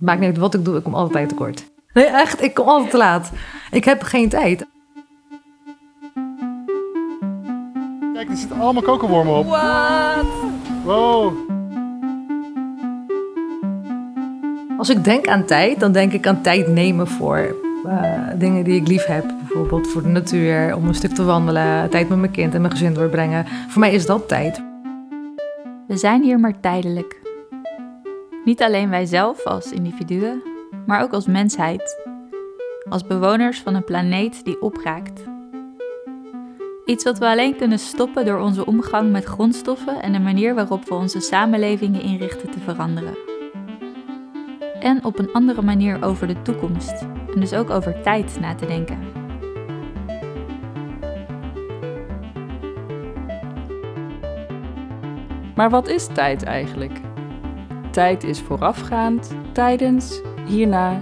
Maakt 0.00 0.20
niet 0.20 0.28
uit 0.28 0.38
wat 0.38 0.54
ik 0.54 0.64
doe, 0.64 0.76
ik 0.76 0.82
kom 0.82 0.94
altijd 0.94 1.28
tekort. 1.28 1.64
Nee, 1.92 2.06
echt, 2.06 2.42
ik 2.42 2.54
kom 2.54 2.68
altijd 2.68 2.90
te 2.90 2.96
laat. 2.96 3.32
Ik 3.70 3.84
heb 3.84 4.02
geen 4.02 4.28
tijd. 4.28 4.66
Kijk, 8.14 8.28
er 8.28 8.36
zitten 8.36 8.60
allemaal 8.60 8.82
kokenwormen 8.82 9.34
op. 9.34 9.46
Wat? 9.46 10.26
Wow. 10.84 11.32
Als 14.78 14.88
ik 14.88 15.04
denk 15.04 15.26
aan 15.26 15.44
tijd, 15.44 15.80
dan 15.80 15.92
denk 15.92 16.12
ik 16.12 16.26
aan 16.26 16.42
tijd 16.42 16.68
nemen 16.68 17.08
voor 17.08 17.56
eh, 17.86 18.12
dingen 18.36 18.64
die 18.64 18.80
ik 18.80 18.88
lief 18.88 19.04
heb. 19.04 19.24
Bijvoorbeeld 19.38 19.88
voor 19.88 20.02
de 20.02 20.08
natuur, 20.08 20.76
om 20.76 20.88
een 20.88 20.94
stuk 20.94 21.14
te 21.14 21.24
wandelen, 21.24 21.90
tijd 21.90 22.08
met 22.08 22.18
mijn 22.18 22.32
kind 22.32 22.54
en 22.54 22.60
mijn 22.60 22.72
gezin 22.72 22.94
doorbrengen. 22.94 23.46
Voor 23.68 23.80
mij 23.80 23.92
is 23.92 24.06
dat 24.06 24.28
tijd. 24.28 24.62
We 25.86 25.96
zijn 25.96 26.22
hier 26.22 26.40
maar 26.40 26.60
tijdelijk. 26.60 27.19
Niet 28.44 28.62
alleen 28.62 28.90
wij 28.90 29.06
zelf 29.06 29.44
als 29.44 29.72
individuen, 29.72 30.42
maar 30.86 31.02
ook 31.02 31.12
als 31.12 31.26
mensheid. 31.26 32.08
Als 32.88 33.06
bewoners 33.06 33.60
van 33.60 33.74
een 33.74 33.84
planeet 33.84 34.44
die 34.44 34.62
opraakt. 34.62 35.24
Iets 36.84 37.04
wat 37.04 37.18
we 37.18 37.26
alleen 37.26 37.56
kunnen 37.56 37.78
stoppen 37.78 38.24
door 38.24 38.38
onze 38.38 38.66
omgang 38.66 39.10
met 39.10 39.24
grondstoffen 39.24 40.02
en 40.02 40.12
de 40.12 40.20
manier 40.20 40.54
waarop 40.54 40.88
we 40.88 40.94
onze 40.94 41.20
samenlevingen 41.20 42.02
inrichten 42.02 42.50
te 42.50 42.60
veranderen. 42.60 43.14
En 44.80 45.04
op 45.04 45.18
een 45.18 45.32
andere 45.32 45.62
manier 45.62 46.04
over 46.04 46.26
de 46.26 46.42
toekomst 46.42 47.06
en 47.34 47.40
dus 47.40 47.52
ook 47.52 47.70
over 47.70 48.02
tijd 48.02 48.40
na 48.40 48.54
te 48.54 48.66
denken. 48.66 48.98
Maar 55.54 55.70
wat 55.70 55.88
is 55.88 56.06
tijd 56.06 56.42
eigenlijk? 56.42 57.09
Tijd 58.00 58.24
is 58.24 58.40
voorafgaand, 58.40 59.34
tijdens, 59.52 60.20
hierna, 60.46 61.00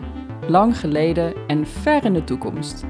lang 0.49 0.79
geleden 0.79 1.35
en 1.47 1.67
ver 1.67 2.05
in 2.05 2.13
de 2.13 2.25
toekomst. 2.25 2.85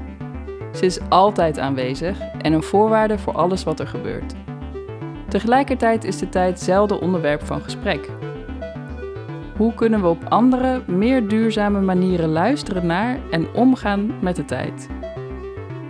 Ze 0.73 0.85
is 0.85 0.99
altijd 1.09 1.59
aanwezig 1.59 2.19
en 2.19 2.53
een 2.53 2.63
voorwaarde 2.63 3.17
voor 3.17 3.33
alles 3.33 3.63
wat 3.63 3.79
er 3.79 3.87
gebeurt. 3.87 4.33
Tegelijkertijd 5.27 6.03
is 6.03 6.17
de 6.17 6.29
tijd 6.29 6.59
zelden 6.59 7.01
onderwerp 7.01 7.45
van 7.45 7.61
gesprek. 7.61 8.09
Hoe 9.57 9.73
kunnen 9.73 10.01
we 10.01 10.07
op 10.07 10.23
andere, 10.29 10.81
meer 10.87 11.27
duurzame 11.27 11.81
manieren 11.81 12.29
luisteren 12.29 12.85
naar 12.85 13.19
en 13.31 13.53
omgaan 13.53 14.11
met 14.21 14.35
de 14.35 14.45
tijd? 14.45 14.87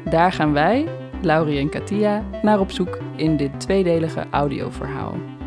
Daar 0.10 0.32
gaan 0.32 0.54
wij, 0.54 0.88
Laurie 1.22 1.60
en 1.60 1.70
Katia, 1.70 2.24
naar 2.42 2.60
op 2.60 2.72
zoek 2.72 2.98
in 3.16 3.38
dit 3.38 3.60
tweedelige 3.60 4.26
audioverhaal. 4.32 5.39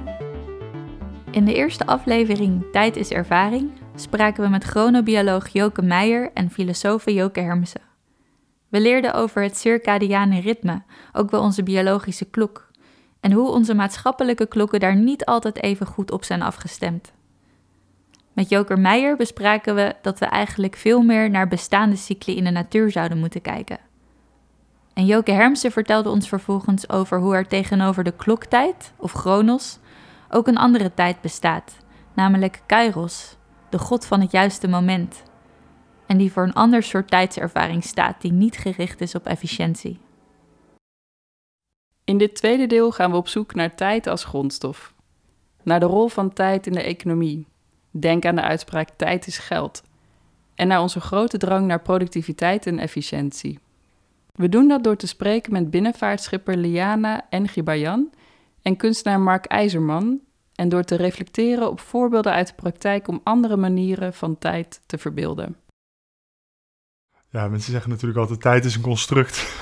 In 1.32 1.44
de 1.44 1.54
eerste 1.54 1.86
aflevering 1.86 2.64
Tijd 2.72 2.96
is 2.96 3.10
Ervaring 3.10 3.70
spraken 3.94 4.42
we 4.42 4.48
met 4.48 4.64
chronobioloog 4.64 5.48
Joke 5.48 5.82
Meijer 5.82 6.30
en 6.34 6.50
filosoof 6.50 7.10
Joke 7.10 7.40
Hermsen. 7.40 7.80
We 8.68 8.80
leerden 8.80 9.14
over 9.14 9.42
het 9.42 9.56
circadiane 9.56 10.40
ritme, 10.40 10.82
ook 11.12 11.30
wel 11.30 11.40
onze 11.40 11.62
biologische 11.62 12.24
klok, 12.24 12.70
en 13.20 13.32
hoe 13.32 13.48
onze 13.48 13.74
maatschappelijke 13.74 14.46
klokken 14.46 14.80
daar 14.80 14.96
niet 14.96 15.24
altijd 15.24 15.62
even 15.62 15.86
goed 15.86 16.10
op 16.10 16.24
zijn 16.24 16.42
afgestemd. 16.42 17.12
Met 18.32 18.48
Joker 18.48 18.78
Meijer 18.78 19.16
bespraken 19.16 19.74
we 19.74 19.94
dat 20.02 20.18
we 20.18 20.26
eigenlijk 20.26 20.76
veel 20.76 21.02
meer 21.02 21.30
naar 21.30 21.48
bestaande 21.48 21.96
cycli 21.96 22.36
in 22.36 22.44
de 22.44 22.50
natuur 22.50 22.90
zouden 22.90 23.18
moeten 23.18 23.40
kijken. 23.40 23.78
En 24.94 25.06
Joke 25.06 25.32
Hermsen 25.32 25.72
vertelde 25.72 26.08
ons 26.10 26.28
vervolgens 26.28 26.88
over 26.88 27.18
hoe 27.18 27.34
er 27.34 27.46
tegenover 27.46 28.04
de 28.04 28.16
kloktijd, 28.16 28.92
of 28.96 29.12
chronos, 29.12 29.78
ook 30.32 30.46
een 30.46 30.56
andere 30.56 30.94
tijd 30.94 31.20
bestaat, 31.20 31.76
namelijk 32.14 32.62
kairos, 32.66 33.36
de 33.68 33.78
god 33.78 34.06
van 34.06 34.20
het 34.20 34.30
juiste 34.30 34.68
moment. 34.68 35.22
En 36.06 36.18
die 36.18 36.32
voor 36.32 36.42
een 36.42 36.52
ander 36.52 36.82
soort 36.82 37.10
tijdservaring 37.10 37.84
staat 37.84 38.20
die 38.20 38.32
niet 38.32 38.56
gericht 38.56 39.00
is 39.00 39.14
op 39.14 39.26
efficiëntie. 39.26 40.00
In 42.04 42.18
dit 42.18 42.34
tweede 42.34 42.66
deel 42.66 42.90
gaan 42.90 43.10
we 43.10 43.16
op 43.16 43.28
zoek 43.28 43.54
naar 43.54 43.74
tijd 43.74 44.06
als 44.06 44.24
grondstof. 44.24 44.94
Naar 45.62 45.80
de 45.80 45.86
rol 45.86 46.08
van 46.08 46.32
tijd 46.32 46.66
in 46.66 46.72
de 46.72 46.82
economie. 46.82 47.46
Denk 47.90 48.24
aan 48.24 48.34
de 48.34 48.42
uitspraak 48.42 48.88
tijd 48.96 49.26
is 49.26 49.38
geld. 49.38 49.82
En 50.54 50.68
naar 50.68 50.80
onze 50.80 51.00
grote 51.00 51.38
drang 51.38 51.66
naar 51.66 51.82
productiviteit 51.82 52.66
en 52.66 52.78
efficiëntie. 52.78 53.58
We 54.32 54.48
doen 54.48 54.68
dat 54.68 54.84
door 54.84 54.96
te 54.96 55.06
spreken 55.06 55.52
met 55.52 55.70
binnenvaartschipper 55.70 56.56
Liana 56.56 57.26
Engibayan 57.30 58.10
en 58.62 58.76
kunstenaar 58.76 59.20
Mark 59.20 59.44
IJzerman 59.44 60.20
en 60.54 60.68
door 60.68 60.84
te 60.84 60.96
reflecteren 60.96 61.70
op 61.70 61.80
voorbeelden 61.80 62.32
uit 62.32 62.46
de 62.46 62.54
praktijk 62.54 63.08
om 63.08 63.20
andere 63.24 63.56
manieren 63.56 64.14
van 64.14 64.38
tijd 64.38 64.80
te 64.86 64.98
verbeelden. 64.98 65.56
Ja, 67.28 67.48
mensen 67.48 67.72
zeggen 67.72 67.90
natuurlijk 67.90 68.18
altijd: 68.18 68.40
tijd 68.40 68.64
is 68.64 68.74
een 68.74 68.82
construct. 68.82 69.56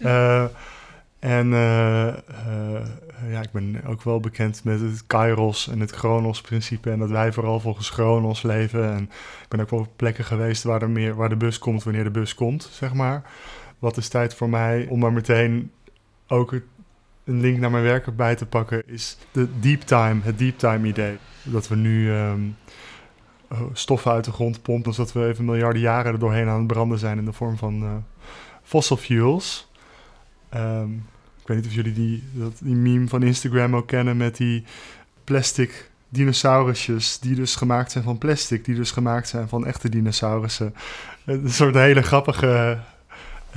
uh, 0.00 0.44
en 1.18 1.46
uh, 1.46 2.06
uh, 2.46 2.86
ja, 3.28 3.40
ik 3.40 3.52
ben 3.52 3.84
ook 3.86 4.02
wel 4.02 4.20
bekend 4.20 4.64
met 4.64 4.80
het 4.80 5.06
Kairos 5.06 5.68
en 5.68 5.80
het 5.80 5.90
Chronos-principe. 5.90 6.90
En 6.90 6.98
dat 6.98 7.10
wij 7.10 7.32
vooral 7.32 7.60
volgens 7.60 7.90
Chronos 7.90 8.42
leven. 8.42 8.92
En 8.92 9.02
ik 9.42 9.48
ben 9.48 9.60
ook 9.60 9.70
wel 9.70 9.80
op 9.80 9.88
plekken 9.96 10.24
geweest 10.24 10.62
waar, 10.62 10.82
er 10.82 10.90
meer, 10.90 11.14
waar 11.14 11.28
de 11.28 11.36
bus 11.36 11.58
komt 11.58 11.82
wanneer 11.82 12.04
de 12.04 12.10
bus 12.10 12.34
komt, 12.34 12.68
zeg 12.72 12.94
maar. 12.94 13.22
Wat 13.78 13.96
is 13.96 14.08
tijd 14.08 14.34
voor 14.34 14.48
mij 14.48 14.86
om 14.90 14.98
maar 14.98 15.12
meteen 15.12 15.70
ook 16.26 16.54
een 17.24 17.40
link 17.40 17.58
naar 17.58 17.70
mijn 17.70 17.84
werk 17.84 18.06
erbij 18.06 18.34
te 18.34 18.46
pakken, 18.46 18.88
is 18.88 19.16
de 19.30 19.48
deep 19.60 19.80
time, 19.80 20.20
het 20.22 20.38
deep 20.38 20.58
time 20.58 20.88
idee. 20.88 21.16
Dat 21.42 21.68
we 21.68 21.76
nu 21.76 22.10
um, 22.10 22.56
stoffen 23.72 24.12
uit 24.12 24.24
de 24.24 24.32
grond 24.32 24.62
pompen, 24.62 24.88
dus 24.88 24.96
dat 24.96 25.12
we 25.12 25.26
even 25.26 25.44
miljarden 25.44 25.82
jaren 25.82 26.12
er 26.12 26.18
doorheen 26.18 26.48
aan 26.48 26.58
het 26.58 26.66
branden 26.66 26.98
zijn 26.98 27.18
in 27.18 27.24
de 27.24 27.32
vorm 27.32 27.56
van 27.56 27.82
uh, 27.82 27.90
fossil 28.62 28.96
fuels. 28.96 29.70
Um, 30.54 31.06
ik 31.40 31.46
weet 31.50 31.56
niet 31.56 31.66
of 31.66 31.72
jullie 31.72 31.92
die, 31.92 32.22
dat, 32.32 32.52
die 32.62 32.74
meme 32.74 33.08
van 33.08 33.22
Instagram 33.22 33.76
ook 33.76 33.86
kennen 33.86 34.16
met 34.16 34.36
die 34.36 34.64
plastic 35.24 35.90
dinosaurusjes 36.08 37.18
die 37.18 37.34
dus 37.34 37.56
gemaakt 37.56 37.92
zijn 37.92 38.04
van 38.04 38.18
plastic, 38.18 38.64
die 38.64 38.74
dus 38.74 38.90
gemaakt 38.90 39.28
zijn 39.28 39.48
van 39.48 39.66
echte 39.66 39.88
dinosaurussen. 39.88 40.74
Een 41.24 41.50
soort 41.50 41.74
hele 41.74 42.02
grappige 42.02 42.78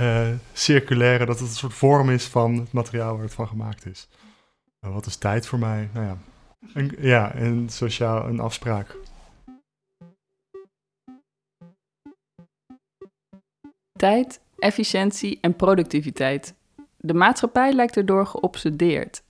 uh, 0.00 0.28
circulaire, 0.52 1.26
dat 1.26 1.38
het 1.38 1.48
een 1.48 1.54
soort 1.54 1.74
vorm 1.74 2.10
is 2.10 2.26
van 2.26 2.54
het 2.54 2.72
materiaal 2.72 3.14
waar 3.14 3.24
het 3.24 3.34
van 3.34 3.48
gemaakt 3.48 3.86
is. 3.86 4.08
Nou, 4.80 4.94
wat 4.94 5.06
is 5.06 5.16
tijd 5.16 5.46
voor 5.46 5.58
mij? 5.58 5.88
Nou 5.92 6.06
ja, 6.06 6.18
een, 6.74 6.96
ja, 6.98 7.36
een 7.36 7.68
sociaal 7.68 8.28
een 8.28 8.40
afspraak. 8.40 8.96
Tijd, 13.92 14.40
efficiëntie 14.58 15.38
en 15.40 15.56
productiviteit. 15.56 16.54
De 16.96 17.14
maatschappij 17.14 17.72
lijkt 17.72 17.96
erdoor 17.96 18.26
geobsedeerd. 18.26 19.22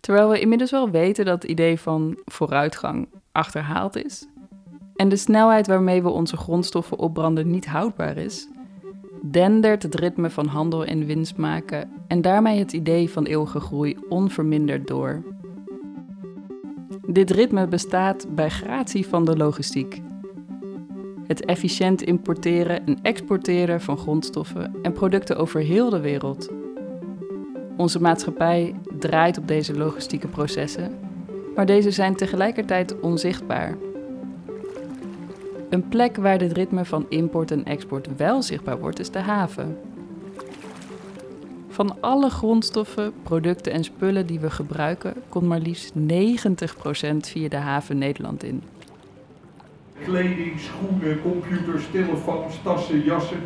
Terwijl 0.00 0.28
we 0.28 0.40
inmiddels 0.40 0.70
wel 0.70 0.90
weten 0.90 1.24
dat 1.24 1.42
het 1.42 1.50
idee 1.50 1.80
van 1.80 2.18
vooruitgang 2.24 3.08
achterhaald 3.32 3.96
is 3.96 4.26
en 5.00 5.08
de 5.08 5.16
snelheid 5.16 5.66
waarmee 5.66 6.02
we 6.02 6.08
onze 6.08 6.36
grondstoffen 6.36 6.98
opbranden 6.98 7.50
niet 7.50 7.66
houdbaar 7.66 8.16
is, 8.16 8.48
dendert 9.22 9.82
het 9.82 9.94
ritme 9.94 10.30
van 10.30 10.46
handel 10.46 10.84
en 10.84 11.06
winst 11.06 11.36
maken 11.36 11.90
en 12.06 12.22
daarmee 12.22 12.58
het 12.58 12.72
idee 12.72 13.10
van 13.10 13.24
eeuwige 13.24 13.60
groei 13.60 13.96
onverminderd 14.08 14.86
door. 14.86 15.22
Dit 17.06 17.30
ritme 17.30 17.66
bestaat 17.66 18.26
bij 18.34 18.48
gratie 18.50 19.06
van 19.06 19.24
de 19.24 19.36
logistiek. 19.36 20.00
Het 21.26 21.44
efficiënt 21.44 22.02
importeren 22.02 22.86
en 22.86 22.98
exporteren 23.02 23.80
van 23.80 23.98
grondstoffen 23.98 24.74
en 24.82 24.92
producten 24.92 25.36
over 25.36 25.60
heel 25.60 25.90
de 25.90 26.00
wereld. 26.00 26.50
Onze 27.76 28.00
maatschappij 28.00 28.74
draait 28.98 29.38
op 29.38 29.48
deze 29.48 29.76
logistieke 29.76 30.28
processen, 30.28 30.98
maar 31.54 31.66
deze 31.66 31.90
zijn 31.90 32.16
tegelijkertijd 32.16 33.00
onzichtbaar. 33.00 33.76
Een 35.70 35.88
plek 35.88 36.16
waar 36.16 36.38
dit 36.38 36.52
ritme 36.52 36.84
van 36.84 37.06
import 37.08 37.50
en 37.50 37.64
export 37.64 38.08
wel 38.16 38.42
zichtbaar 38.42 38.78
wordt, 38.78 38.98
is 38.98 39.10
de 39.10 39.18
haven. 39.18 39.78
Van 41.68 41.96
alle 42.00 42.30
grondstoffen, 42.30 43.12
producten 43.22 43.72
en 43.72 43.84
spullen 43.84 44.26
die 44.26 44.40
we 44.40 44.50
gebruiken, 44.50 45.14
komt 45.28 45.46
maar 45.46 45.58
liefst 45.58 45.92
90% 45.94 45.96
via 47.20 47.48
de 47.48 47.56
haven 47.56 47.98
Nederland 47.98 48.42
in. 48.42 48.62
Kleding, 50.04 50.60
schoenen, 50.60 51.22
computers, 51.22 51.84
telefoons, 51.90 52.54
tassen, 52.62 53.04
jassen. 53.04 53.40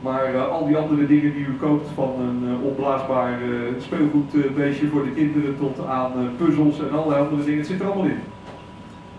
Maar 0.00 0.34
uh, 0.34 0.48
al 0.48 0.66
die 0.66 0.76
andere 0.76 1.06
dingen 1.06 1.32
die 1.32 1.46
u 1.46 1.56
koopt, 1.56 1.88
van 1.94 2.20
een 2.20 2.48
uh, 2.48 2.64
opblaasbaar 2.64 3.42
uh, 3.42 3.60
speelgoedbeestje 3.78 4.88
voor 4.88 5.04
de 5.04 5.12
kinderen 5.12 5.58
tot 5.58 5.86
aan 5.86 6.30
puzzels 6.36 6.78
en 6.80 6.90
allerlei 6.90 7.24
andere 7.24 7.44
dingen, 7.44 7.58
het 7.58 7.66
zit 7.68 7.80
er 7.80 7.86
allemaal 7.86 8.04
in. 8.04 8.20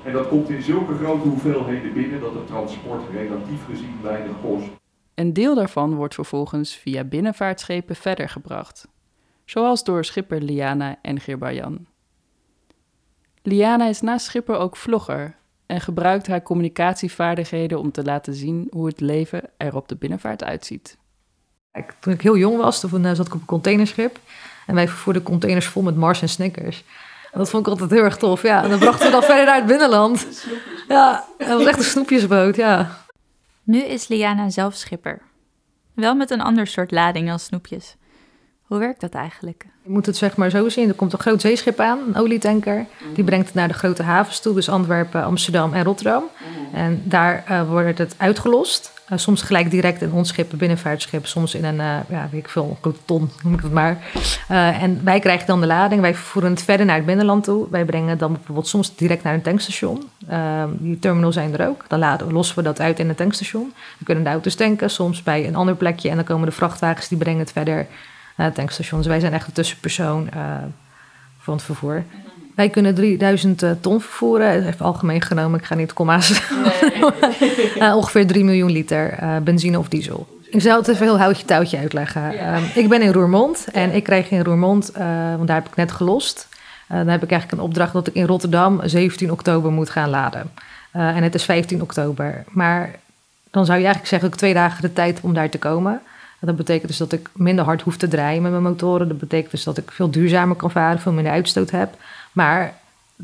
En 0.03 0.13
dat 0.13 0.27
komt 0.27 0.49
in 0.49 0.61
zulke 0.61 0.95
grote 0.95 1.27
hoeveelheden 1.27 1.93
binnen 1.93 2.21
dat 2.21 2.33
het 2.33 2.47
transport 2.47 3.09
relatief 3.11 3.65
gezien 3.65 3.99
weinig 4.01 4.41
kost. 4.41 4.67
Een 5.15 5.33
deel 5.33 5.55
daarvan 5.55 5.95
wordt 5.95 6.13
vervolgens 6.13 6.75
via 6.75 7.03
binnenvaartschepen 7.03 7.95
verder 7.95 8.29
gebracht, 8.29 8.87
zoals 9.45 9.83
door 9.83 10.05
schipper 10.05 10.41
Liana 10.41 10.99
en 11.01 11.19
Girbayan. 11.19 11.85
Liana 13.41 13.87
is 13.87 14.01
naast 14.01 14.25
schipper 14.25 14.57
ook 14.57 14.75
vlogger 14.75 15.35
en 15.65 15.81
gebruikt 15.81 16.27
haar 16.27 16.41
communicatievaardigheden 16.41 17.79
om 17.79 17.91
te 17.91 18.03
laten 18.03 18.33
zien 18.33 18.67
hoe 18.71 18.87
het 18.87 18.99
leven 18.99 19.41
er 19.57 19.75
op 19.75 19.87
de 19.87 19.95
binnenvaart 19.95 20.43
uitziet. 20.43 20.97
Kijk, 21.71 21.95
Toen 21.99 22.13
ik 22.13 22.21
heel 22.21 22.37
jong 22.37 22.57
was, 22.57 22.79
toen 22.79 23.05
eh, 23.05 23.13
zat 23.13 23.27
ik 23.27 23.33
op 23.33 23.39
een 23.39 23.45
containerschip. 23.45 24.19
En 24.67 24.75
wij 24.75 24.87
vervoerden 24.87 25.23
containers 25.23 25.67
vol 25.67 25.83
met 25.83 25.95
Mars 25.95 26.21
en 26.21 26.29
Snickers. 26.29 26.83
En 27.31 27.39
dat 27.39 27.49
vond 27.49 27.65
ik 27.65 27.71
altijd 27.71 27.91
heel 27.91 28.03
erg 28.03 28.17
tof, 28.17 28.41
ja. 28.41 28.63
En 28.63 28.69
dan 28.69 28.79
brachten 28.79 29.05
we 29.05 29.11
dan 29.11 29.23
verder 29.23 29.45
naar 29.45 29.55
het 29.55 29.65
binnenland. 29.65 30.27
Ja, 30.87 31.25
dat 31.37 31.47
was 31.47 31.65
echt 31.65 31.77
een 31.77 31.83
snoepjesboot, 31.83 32.55
ja. 32.55 32.97
Nu 33.63 33.79
is 33.79 34.07
Liana 34.07 34.49
zelf 34.49 34.73
schipper. 34.73 35.21
Wel 35.93 36.15
met 36.15 36.31
een 36.31 36.41
ander 36.41 36.67
soort 36.67 36.91
lading 36.91 37.31
als 37.31 37.43
snoepjes. 37.43 37.95
Hoe 38.61 38.77
werkt 38.77 39.01
dat 39.01 39.13
eigenlijk? 39.13 39.65
Je 39.83 39.89
moet 39.89 40.05
het 40.05 40.17
zeg 40.17 40.37
maar 40.37 40.49
zo 40.49 40.69
zien. 40.69 40.89
Er 40.89 40.95
komt 40.95 41.13
een 41.13 41.19
groot 41.19 41.41
zeeschip 41.41 41.79
aan, 41.79 41.99
een 42.07 42.15
olietanker. 42.15 42.85
Die 43.13 43.23
brengt 43.23 43.45
het 43.45 43.55
naar 43.55 43.67
de 43.67 43.73
grote 43.73 44.03
havens 44.03 44.39
toe, 44.39 44.53
dus 44.53 44.69
Antwerpen, 44.69 45.23
Amsterdam 45.23 45.73
en 45.73 45.83
Rotterdam. 45.83 46.23
En 46.73 47.01
daar 47.05 47.43
eh, 47.47 47.69
wordt 47.69 47.97
het 47.97 48.15
uitgelost. 48.17 48.91
Eh, 49.09 49.17
soms 49.17 49.41
gelijk 49.41 49.71
direct 49.71 50.01
in 50.01 50.11
ons 50.11 50.37
een 50.37 50.57
binnenvaartschip. 50.57 51.25
Soms 51.25 51.55
in 51.55 51.63
een, 51.63 51.79
eh, 51.79 51.97
ja, 52.09 52.27
weet 52.31 52.39
ik 52.39 52.49
veel, 52.49 52.77
een 52.81 52.95
ton, 53.05 53.29
noem 53.43 53.53
ik 53.53 53.61
het 53.61 53.71
maar. 53.71 53.97
Eh, 54.47 54.83
en 54.83 55.03
wij 55.03 55.19
krijgen 55.19 55.47
dan 55.47 55.59
de 55.59 55.67
lading. 55.67 56.01
Wij 56.01 56.15
vervoeren 56.15 56.51
het 56.51 56.63
verder 56.63 56.85
naar 56.85 56.95
het 56.95 57.05
binnenland 57.05 57.43
toe. 57.43 57.67
Wij 57.69 57.85
brengen 57.85 58.17
dan 58.17 58.31
bijvoorbeeld 58.33 58.67
soms 58.67 58.95
direct 58.95 59.23
naar 59.23 59.33
een 59.33 59.41
tankstation. 59.41 60.09
Ehm, 60.27 60.69
die 60.71 60.99
terminals 60.99 61.33
zijn 61.33 61.57
er 61.57 61.67
ook. 61.67 61.85
Dan 61.87 61.99
laden, 61.99 62.31
lossen 62.31 62.55
we 62.55 62.61
dat 62.61 62.79
uit 62.79 62.99
in 62.99 63.07
het 63.07 63.17
tankstation. 63.17 63.73
We 63.97 64.05
kunnen 64.05 64.23
de 64.23 64.29
auto's 64.29 64.55
tanken, 64.55 64.89
soms 64.89 65.23
bij 65.23 65.47
een 65.47 65.55
ander 65.55 65.75
plekje. 65.75 66.09
En 66.09 66.15
dan 66.15 66.25
komen 66.25 66.45
de 66.45 66.55
vrachtwagens, 66.55 67.07
die 67.07 67.17
brengen 67.17 67.39
het 67.39 67.51
verder 67.51 67.87
naar 68.35 68.47
het 68.47 68.55
tankstation. 68.55 68.99
Dus 68.99 69.09
wij 69.09 69.19
zijn 69.19 69.33
echt 69.33 69.45
de 69.45 69.51
tussenpersoon 69.51 70.29
van 71.39 71.53
het 71.53 71.63
vervoer. 71.63 72.03
Wij 72.59 72.69
kunnen 72.69 72.95
3000 72.95 73.63
eh, 73.63 73.71
ton 73.81 74.01
vervoeren. 74.01 74.67
Even 74.67 74.85
algemeen 74.85 75.21
genomen, 75.21 75.59
ik 75.59 75.65
ga 75.65 75.75
niet 75.75 75.93
komma's. 75.93 76.27
Eh, 77.79 77.95
ongeveer 77.95 78.27
3 78.27 78.43
miljoen 78.43 78.71
liter 78.71 79.13
eh, 79.13 79.37
benzine 79.37 79.79
of 79.79 79.87
diesel. 79.87 80.27
Ik 80.49 80.61
zal 80.61 80.77
het 80.77 80.87
even 80.87 81.05
heel 81.05 81.19
houtje 81.19 81.45
touwtje 81.45 81.77
uitleggen. 81.77 82.37
Ehm, 82.39 82.63
ik 82.75 82.89
ben 82.89 83.01
in 83.01 83.11
Roermond 83.11 83.67
en 83.71 83.91
ik 83.91 84.03
krijg 84.03 84.31
in 84.31 84.43
Roermond, 84.43 84.91
want 85.37 85.47
daar 85.47 85.55
heb 85.55 85.67
ik 85.67 85.75
net 85.75 85.91
gelost. 85.91 86.47
dan 86.87 87.07
heb 87.07 87.23
ik 87.23 87.31
eigenlijk 87.31 87.61
een 87.61 87.67
opdracht 87.67 87.93
dat 87.93 88.07
ik 88.07 88.13
in 88.13 88.25
Rotterdam 88.25 88.81
17 88.83 89.31
oktober 89.31 89.71
moet 89.71 89.89
gaan 89.89 90.09
laden. 90.09 90.51
En 90.91 91.23
het 91.23 91.35
is 91.35 91.43
15 91.43 91.81
oktober. 91.81 92.43
Maar 92.49 92.95
dan 93.51 93.65
zou 93.65 93.77
je 93.77 93.83
eigenlijk 93.83 94.13
zeggen 94.13 94.29
ik 94.29 94.35
twee 94.35 94.53
dagen 94.53 94.81
de 94.81 94.93
tijd 94.93 95.19
om 95.21 95.33
daar 95.33 95.49
te 95.49 95.57
komen. 95.57 96.01
En 96.39 96.47
dat 96.47 96.55
betekent 96.55 96.87
dus 96.87 96.97
dat 96.97 97.11
ik 97.11 97.29
minder 97.33 97.65
hard 97.65 97.81
hoef 97.81 97.97
te 97.97 98.07
draaien 98.07 98.41
met 98.41 98.51
mijn 98.51 98.63
motoren. 98.63 99.07
Dat 99.07 99.19
betekent 99.19 99.51
dus 99.51 99.63
dat 99.63 99.77
ik 99.77 99.91
veel 99.91 100.11
duurzamer 100.11 100.55
kan 100.55 100.71
varen, 100.71 100.99
veel 100.99 101.11
minder 101.11 101.33
uitstoot 101.33 101.71
heb. 101.71 101.95
Maar 102.31 102.73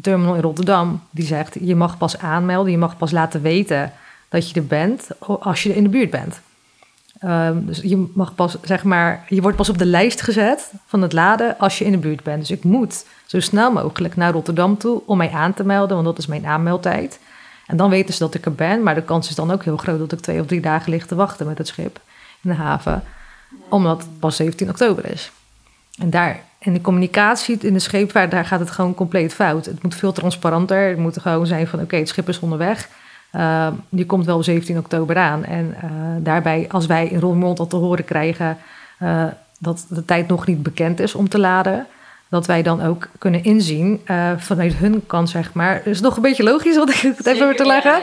terminal 0.01 0.35
in 0.35 0.41
Rotterdam, 0.41 1.01
die 1.09 1.25
zegt... 1.25 1.57
je 1.61 1.75
mag 1.75 1.97
pas 1.97 2.17
aanmelden, 2.17 2.71
je 2.71 2.77
mag 2.77 2.97
pas 2.97 3.11
laten 3.11 3.41
weten 3.41 3.91
dat 4.29 4.49
je 4.49 4.55
er 4.59 4.65
bent... 4.65 5.07
als 5.19 5.63
je 5.63 5.75
in 5.75 5.83
de 5.83 5.89
buurt 5.89 6.09
bent. 6.09 6.41
Ehm, 7.19 7.65
dus 7.65 7.79
je 7.81 8.05
mag 8.13 8.35
pas, 8.35 8.57
zeg 8.61 8.83
maar... 8.83 9.25
je 9.29 9.41
wordt 9.41 9.57
pas 9.57 9.69
op 9.69 9.77
de 9.77 9.85
lijst 9.85 10.21
gezet 10.21 10.71
van 10.85 11.01
het 11.01 11.13
laden 11.13 11.59
als 11.59 11.77
je 11.77 11.85
in 11.85 11.91
de 11.91 11.97
buurt 11.97 12.23
bent. 12.23 12.39
Dus 12.39 12.51
ik 12.51 12.63
moet 12.63 13.05
zo 13.25 13.39
snel 13.39 13.71
mogelijk 13.71 14.15
naar 14.15 14.31
Rotterdam 14.31 14.77
toe 14.77 15.01
om 15.05 15.17
mij 15.17 15.31
aan 15.31 15.53
te 15.53 15.65
melden... 15.65 15.95
want 15.95 16.07
dat 16.07 16.17
is 16.17 16.27
mijn 16.27 16.45
aanmeldtijd. 16.45 17.19
En 17.65 17.77
dan 17.77 17.89
weten 17.89 18.13
ze 18.13 18.19
dat 18.19 18.33
ik 18.33 18.45
er 18.45 18.55
ben. 18.55 18.83
Maar 18.83 18.95
de 18.95 19.03
kans 19.03 19.29
is 19.29 19.35
dan 19.35 19.51
ook 19.51 19.63
heel 19.63 19.77
groot 19.77 19.99
dat 19.99 20.11
ik 20.11 20.19
twee 20.19 20.39
of 20.39 20.45
drie 20.45 20.61
dagen 20.61 20.91
lig 20.91 21.05
te 21.05 21.15
wachten 21.15 21.47
met 21.47 21.57
het 21.57 21.67
schip 21.67 21.99
in 22.41 22.49
de 22.49 22.55
haven. 22.55 23.03
Omdat 23.69 24.01
het 24.01 24.19
pas 24.19 24.35
17 24.35 24.69
oktober 24.69 25.11
is. 25.11 25.31
En 25.97 26.09
daar, 26.09 26.39
in 26.59 26.73
de 26.73 26.81
communicatie 26.81 27.57
in 27.59 27.73
de 27.73 27.79
scheepvaart, 27.79 28.31
daar 28.31 28.45
gaat 28.45 28.59
het 28.59 28.71
gewoon 28.71 28.93
compleet 28.93 29.33
fout. 29.33 29.65
Het 29.65 29.83
moet 29.83 29.95
veel 29.95 30.11
transparanter. 30.11 30.87
Het 30.87 30.97
moet 30.97 31.19
gewoon 31.19 31.47
zijn 31.47 31.67
van, 31.67 31.81
oké, 31.81 31.95
het 31.95 32.07
schip 32.07 32.29
is 32.29 32.39
onderweg. 32.39 32.89
Uh, 33.35 33.67
die 33.89 34.05
komt 34.05 34.25
wel 34.25 34.37
op 34.37 34.43
17 34.43 34.77
oktober 34.77 35.17
aan. 35.17 35.43
En 35.45 35.75
uh, 35.83 35.91
daarbij, 36.19 36.65
als 36.69 36.85
wij 36.85 37.07
in 37.07 37.19
Roermond 37.19 37.59
al 37.59 37.67
te 37.67 37.75
horen 37.75 38.05
krijgen... 38.05 38.57
Uh, 38.99 39.23
dat 39.59 39.85
de 39.89 40.05
tijd 40.05 40.27
nog 40.27 40.47
niet 40.47 40.63
bekend 40.63 40.99
is 40.99 41.15
om 41.15 41.29
te 41.29 41.39
laden... 41.39 41.87
dat 42.29 42.45
wij 42.45 42.63
dan 42.63 42.81
ook 42.81 43.07
kunnen 43.17 43.43
inzien 43.43 44.01
uh, 44.05 44.31
vanuit 44.37 44.73
hun 44.73 45.05
kant, 45.05 45.29
zeg 45.29 45.53
maar. 45.53 45.73
Het 45.73 45.85
is 45.85 46.01
nog 46.01 46.15
een 46.15 46.21
beetje 46.21 46.43
logisch 46.43 46.75
wat 46.75 46.89
ik 46.89 46.95
het 46.95 47.25
even 47.25 47.45
weer 47.45 47.55
te 47.55 47.65
leggen. 47.65 48.01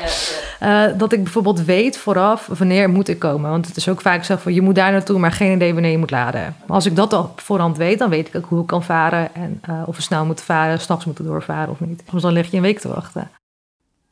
Ja. 0.60 0.86
dat 0.86 1.12
ik 1.12 1.22
bijvoorbeeld 1.22 1.64
weet 1.64 1.96
vooraf 1.96 2.46
wanneer 2.46 2.90
moet 2.90 3.08
ik 3.08 3.18
komen. 3.18 3.50
Want 3.50 3.66
het 3.66 3.76
is 3.76 3.88
ook 3.88 4.00
vaak 4.00 4.24
zo 4.24 4.36
van 4.36 4.54
je 4.54 4.60
moet 4.60 4.74
daar 4.74 4.92
naartoe, 4.92 5.18
maar 5.18 5.32
geen 5.32 5.52
idee 5.52 5.72
wanneer 5.72 5.90
je 5.90 5.98
moet 5.98 6.10
laden. 6.10 6.56
Maar 6.66 6.76
als 6.76 6.86
ik 6.86 6.96
dat 6.96 7.12
al 7.12 7.22
op 7.22 7.40
voorhand 7.40 7.76
weet, 7.76 7.98
dan 7.98 8.10
weet 8.10 8.28
ik 8.28 8.36
ook 8.36 8.46
hoe 8.48 8.60
ik 8.60 8.66
kan 8.66 8.84
varen. 8.84 9.34
En 9.34 9.60
uh, 9.70 9.82
of 9.86 9.96
we 9.96 10.02
snel 10.02 10.24
moeten 10.24 10.44
varen, 10.44 10.80
s'nachts 10.80 11.04
moeten 11.04 11.24
doorvaren 11.24 11.70
of 11.70 11.80
niet. 11.80 12.02
Soms 12.10 12.22
dan 12.22 12.32
lig 12.32 12.50
je 12.50 12.56
een 12.56 12.62
week 12.62 12.78
te 12.78 12.88
wachten. 12.88 13.30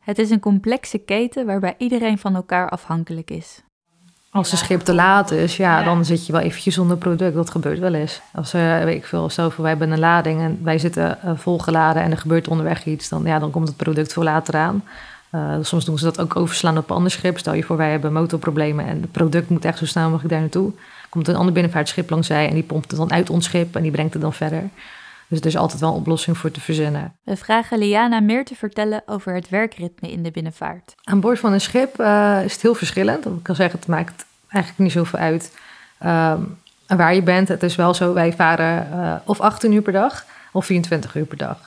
Het 0.01 0.19
is 0.19 0.31
een 0.31 0.41
complexe 0.41 0.99
keten 0.99 1.47
waarbij 1.47 1.75
iedereen 1.79 2.19
van 2.19 2.35
elkaar 2.35 2.69
afhankelijk 2.69 3.31
is. 3.31 3.63
Als 4.33 4.53
een 4.53 4.59
schip 4.59 4.81
te 4.81 4.95
laat 4.95 5.31
is, 5.31 5.57
ja, 5.57 5.79
ja, 5.79 5.85
dan 5.85 6.05
zit 6.05 6.27
je 6.27 6.33
wel 6.33 6.41
eventjes 6.41 6.75
zonder 6.75 6.97
product. 6.97 7.35
Dat 7.35 7.51
gebeurt 7.51 7.79
wel 7.79 7.95
eens. 7.95 8.21
Als 8.35 8.53
er, 8.53 8.85
weet 8.85 8.97
ik 8.97 9.05
veel, 9.05 9.29
stel 9.29 9.51
voor 9.51 9.63
wij 9.63 9.71
hebben 9.71 9.91
een 9.91 9.99
lading 9.99 10.41
en 10.41 10.59
wij 10.63 10.79
zitten 10.79 11.19
uh, 11.25 11.31
volgeladen 11.35 12.03
en 12.03 12.11
er 12.11 12.19
gebeurt 12.19 12.49
onderweg 12.49 12.85
iets, 12.85 13.09
dan, 13.09 13.25
ja, 13.25 13.39
dan 13.39 13.51
komt 13.51 13.69
het 13.69 13.77
product 13.77 14.13
veel 14.13 14.23
later 14.23 14.55
aan. 14.55 14.85
Uh, 15.35 15.55
soms 15.63 15.85
doen 15.85 15.99
ze 15.99 16.05
dat 16.05 16.21
ook 16.21 16.37
overslaan 16.37 16.79
op 16.79 16.91
een 16.91 16.97
ander 16.97 17.11
schip. 17.11 17.39
Stel 17.39 17.55
je 17.55 17.63
voor, 17.63 17.77
wij 17.77 17.91
hebben 17.91 18.13
motorproblemen 18.13 18.87
en 18.87 19.01
het 19.01 19.13
product 19.13 19.49
moet 19.49 19.65
echt 19.65 19.79
zo 19.79 19.87
snel 19.87 20.09
mogelijk 20.09 20.31
daar 20.31 20.41
naartoe. 20.41 20.73
Komt 21.09 21.29
een 21.29 21.37
ander 21.37 21.53
binnenvaartschip 21.53 22.11
langs 22.11 22.27
zij 22.27 22.49
en 22.49 22.55
die 22.55 22.63
pompt 22.63 22.91
het 22.91 23.01
dan 23.01 23.13
uit 23.13 23.31
ons 23.31 23.45
schip 23.45 23.77
en 23.77 23.83
die 23.83 23.91
brengt 23.91 24.13
het 24.13 24.23
dan 24.23 24.33
verder. 24.33 24.69
Dus 25.31 25.41
er 25.41 25.47
is 25.47 25.57
altijd 25.57 25.81
wel 25.81 25.91
een 25.91 25.97
oplossing 25.97 26.39
voor 26.39 26.51
te 26.51 26.61
verzinnen. 26.61 27.17
We 27.25 27.37
vragen 27.37 27.79
Liana 27.79 28.21
meer 28.21 28.45
te 28.45 28.55
vertellen 28.55 29.03
over 29.07 29.35
het 29.35 29.49
werkritme 29.49 30.11
in 30.11 30.23
de 30.23 30.31
binnenvaart. 30.31 30.95
Aan 31.05 31.21
boord 31.21 31.39
van 31.39 31.53
een 31.53 31.61
schip 31.61 32.01
uh, 32.01 32.45
is 32.45 32.53
het 32.53 32.63
heel 32.63 32.75
verschillend. 32.75 33.27
Ik 33.27 33.43
kan 33.43 33.55
zeggen, 33.55 33.79
het 33.79 33.89
maakt 33.89 34.25
eigenlijk 34.49 34.83
niet 34.83 34.93
zoveel 34.93 35.19
uit 35.19 35.57
um, 36.05 36.59
waar 36.87 37.15
je 37.15 37.23
bent. 37.23 37.49
Het 37.49 37.63
is 37.63 37.77
wel 37.77 37.95
zo, 37.95 38.15
wij 38.15 38.33
varen 38.33 38.89
uh, 38.93 39.15
of 39.25 39.41
18 39.41 39.73
uur 39.73 39.83
per 39.83 39.93
dag 39.93 40.25
of 40.53 40.67
24 40.67 41.15
uur 41.15 41.25
per 41.25 41.37
dag. 41.37 41.59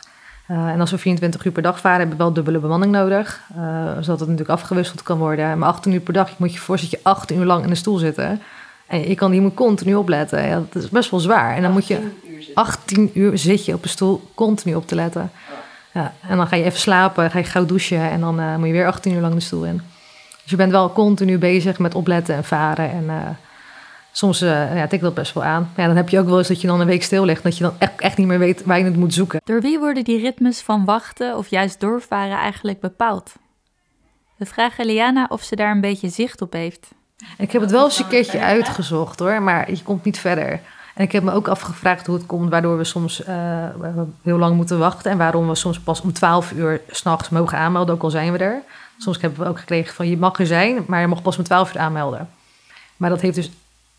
Uh, 0.48 0.68
en 0.68 0.80
als 0.80 0.92
we 0.92 0.98
24 0.98 1.46
uur 1.46 1.52
per 1.52 1.62
dag 1.62 1.80
varen, 1.80 2.00
hebben 2.00 2.18
we 2.18 2.24
wel 2.24 2.34
dubbele 2.34 2.60
bemanning 2.60 2.92
nodig. 2.92 3.42
Uh, 3.58 3.92
zodat 3.92 4.20
het 4.20 4.30
natuurlijk 4.30 4.50
afgewisseld 4.50 5.04
kan 5.04 5.18
worden. 5.18 5.58
Maar 5.58 5.70
18 5.70 5.94
uur 5.94 6.00
per 6.00 6.14
dag, 6.14 6.30
je 6.30 6.36
moet 6.38 6.54
je 6.54 6.60
voorstellen 6.60 6.96
dat 6.96 7.14
je 7.14 7.20
18 7.20 7.38
uur 7.38 7.46
lang 7.46 7.64
in 7.64 7.70
de 7.70 7.76
stoel 7.76 7.98
zitten. 7.98 8.42
En 8.88 9.08
je, 9.08 9.16
kan, 9.16 9.34
je 9.34 9.42
moet 9.42 9.54
continu 9.54 9.96
opletten. 9.96 10.48
Ja, 10.48 10.64
dat 10.72 10.84
is 10.84 10.90
best 10.90 11.12
wel 11.12 11.20
zwaar. 11.20 11.56
En 11.56 11.62
dan 11.62 11.72
moet 11.72 11.88
je 11.88 12.10
18 12.54 13.12
uur 13.14 13.38
zit 13.38 13.66
je 13.66 13.74
op 13.74 13.84
een 13.84 13.90
stoel 13.90 14.30
continu 14.36 14.76
op 14.76 14.88
te 14.88 14.96
letten. 14.96 15.32
Ja, 15.94 16.14
en 16.28 16.38
dan 16.38 16.48
ga 16.48 16.56
je 16.56 16.64
even 16.64 16.80
slapen, 16.80 17.32
ga 17.32 17.38
je 17.38 17.44
gauw 17.44 17.66
douchen 17.66 18.10
en 18.10 18.20
dan 18.20 18.40
uh, 18.40 18.56
moet 18.56 18.68
je 18.68 18.74
weer 18.74 18.88
18 18.88 19.14
uur 19.14 19.22
lang 19.22 19.34
de 19.34 19.40
stoel 19.40 19.66
in. 19.66 19.82
Dus 20.42 20.52
je 20.52 20.56
bent 20.56 20.72
wel 20.72 20.94
continu 20.94 21.38
bezig 21.38 21.80
met 21.80 21.96
opletten 21.96 22.36
en 22.36 22.44
varen. 22.44 22.92
En 22.92 23.04
uh, 23.04 23.30
soms 24.12 24.42
uh, 24.42 24.76
ja, 24.76 24.88
tikt 24.88 25.02
dat 25.02 25.14
best 25.14 25.34
wel 25.34 25.44
aan. 25.44 25.72
Ja, 25.76 25.88
dan 25.88 25.96
heb 25.96 26.10
je 26.10 26.20
ook 26.20 26.26
wel 26.26 26.38
eens 26.38 26.48
dat 26.48 26.62
je 26.62 26.68
dan 26.68 26.80
een 26.80 26.88
week 26.88 27.04
stil 27.04 27.26
ligt. 27.26 27.44
Dat 27.44 27.58
je 27.58 27.64
dan 27.64 27.74
echt, 27.78 28.02
echt 28.02 28.18
niet 28.18 28.28
meer 28.28 28.40
weet 28.40 28.64
waar 28.64 28.78
je 28.78 28.84
het 28.84 28.96
moet 28.96 29.14
zoeken. 29.14 29.42
Door 29.44 29.62
wie 29.62 29.80
worden 29.80 30.04
die 30.04 30.20
ritmes 30.20 30.62
van 30.62 30.86
wachten 30.86 31.38
of 31.38 31.48
juist 31.48 31.80
doorvaren 31.80 32.38
eigenlijk 32.38 32.80
bepaald? 32.80 33.34
We 34.36 34.46
vragen 34.46 34.86
Liana 34.86 35.26
of 35.30 35.44
ze 35.44 35.56
daar 35.56 35.72
een 35.72 35.82
beetje 35.82 36.10
zicht 36.10 36.42
op 36.42 36.54
heeft. 36.54 36.88
Ik 37.38 37.52
heb 37.52 37.62
het 37.62 37.72
wel 37.72 37.84
eens 37.84 38.00
een 38.00 38.08
keertje 38.08 38.40
uitgezocht 38.40 39.20
hoor, 39.20 39.42
maar 39.42 39.72
je 39.72 39.84
komt 39.84 40.04
niet 40.04 40.20
verder. 40.20 40.60
En 40.94 41.04
ik 41.04 41.12
heb 41.12 41.24
me 41.24 41.32
ook 41.32 41.48
afgevraagd 41.48 42.06
hoe 42.06 42.16
het 42.16 42.26
komt, 42.26 42.50
waardoor 42.50 42.78
we 42.78 42.84
soms 42.84 43.22
uh, 43.28 43.28
heel 44.22 44.38
lang 44.38 44.56
moeten 44.56 44.80
wachten. 44.80 45.12
En 45.12 45.18
waarom 45.18 45.48
we 45.48 45.56
soms 45.56 45.80
pas 45.80 46.02
om 46.02 46.14
12 46.14 46.52
uur 46.52 46.82
s'nachts 46.90 47.30
mogen 47.30 47.58
aanmelden, 47.58 47.96
ook 47.96 48.04
al 48.04 48.10
zijn 48.10 48.32
we 48.32 48.38
er. 48.38 48.62
Soms 48.98 49.22
hebben 49.22 49.40
we 49.40 49.50
ook 49.50 49.60
gekregen 49.60 49.96
van 49.96 50.10
je 50.10 50.18
mag 50.18 50.40
er 50.40 50.46
zijn, 50.46 50.84
maar 50.88 51.02
je 51.02 51.08
mag 51.08 51.22
pas 51.22 51.38
om 51.38 51.44
12 51.44 51.74
uur 51.74 51.80
aanmelden. 51.80 52.30
Maar 52.98 53.10
dat 53.10 53.22
heeft 53.22 53.36
dus, 53.36 53.46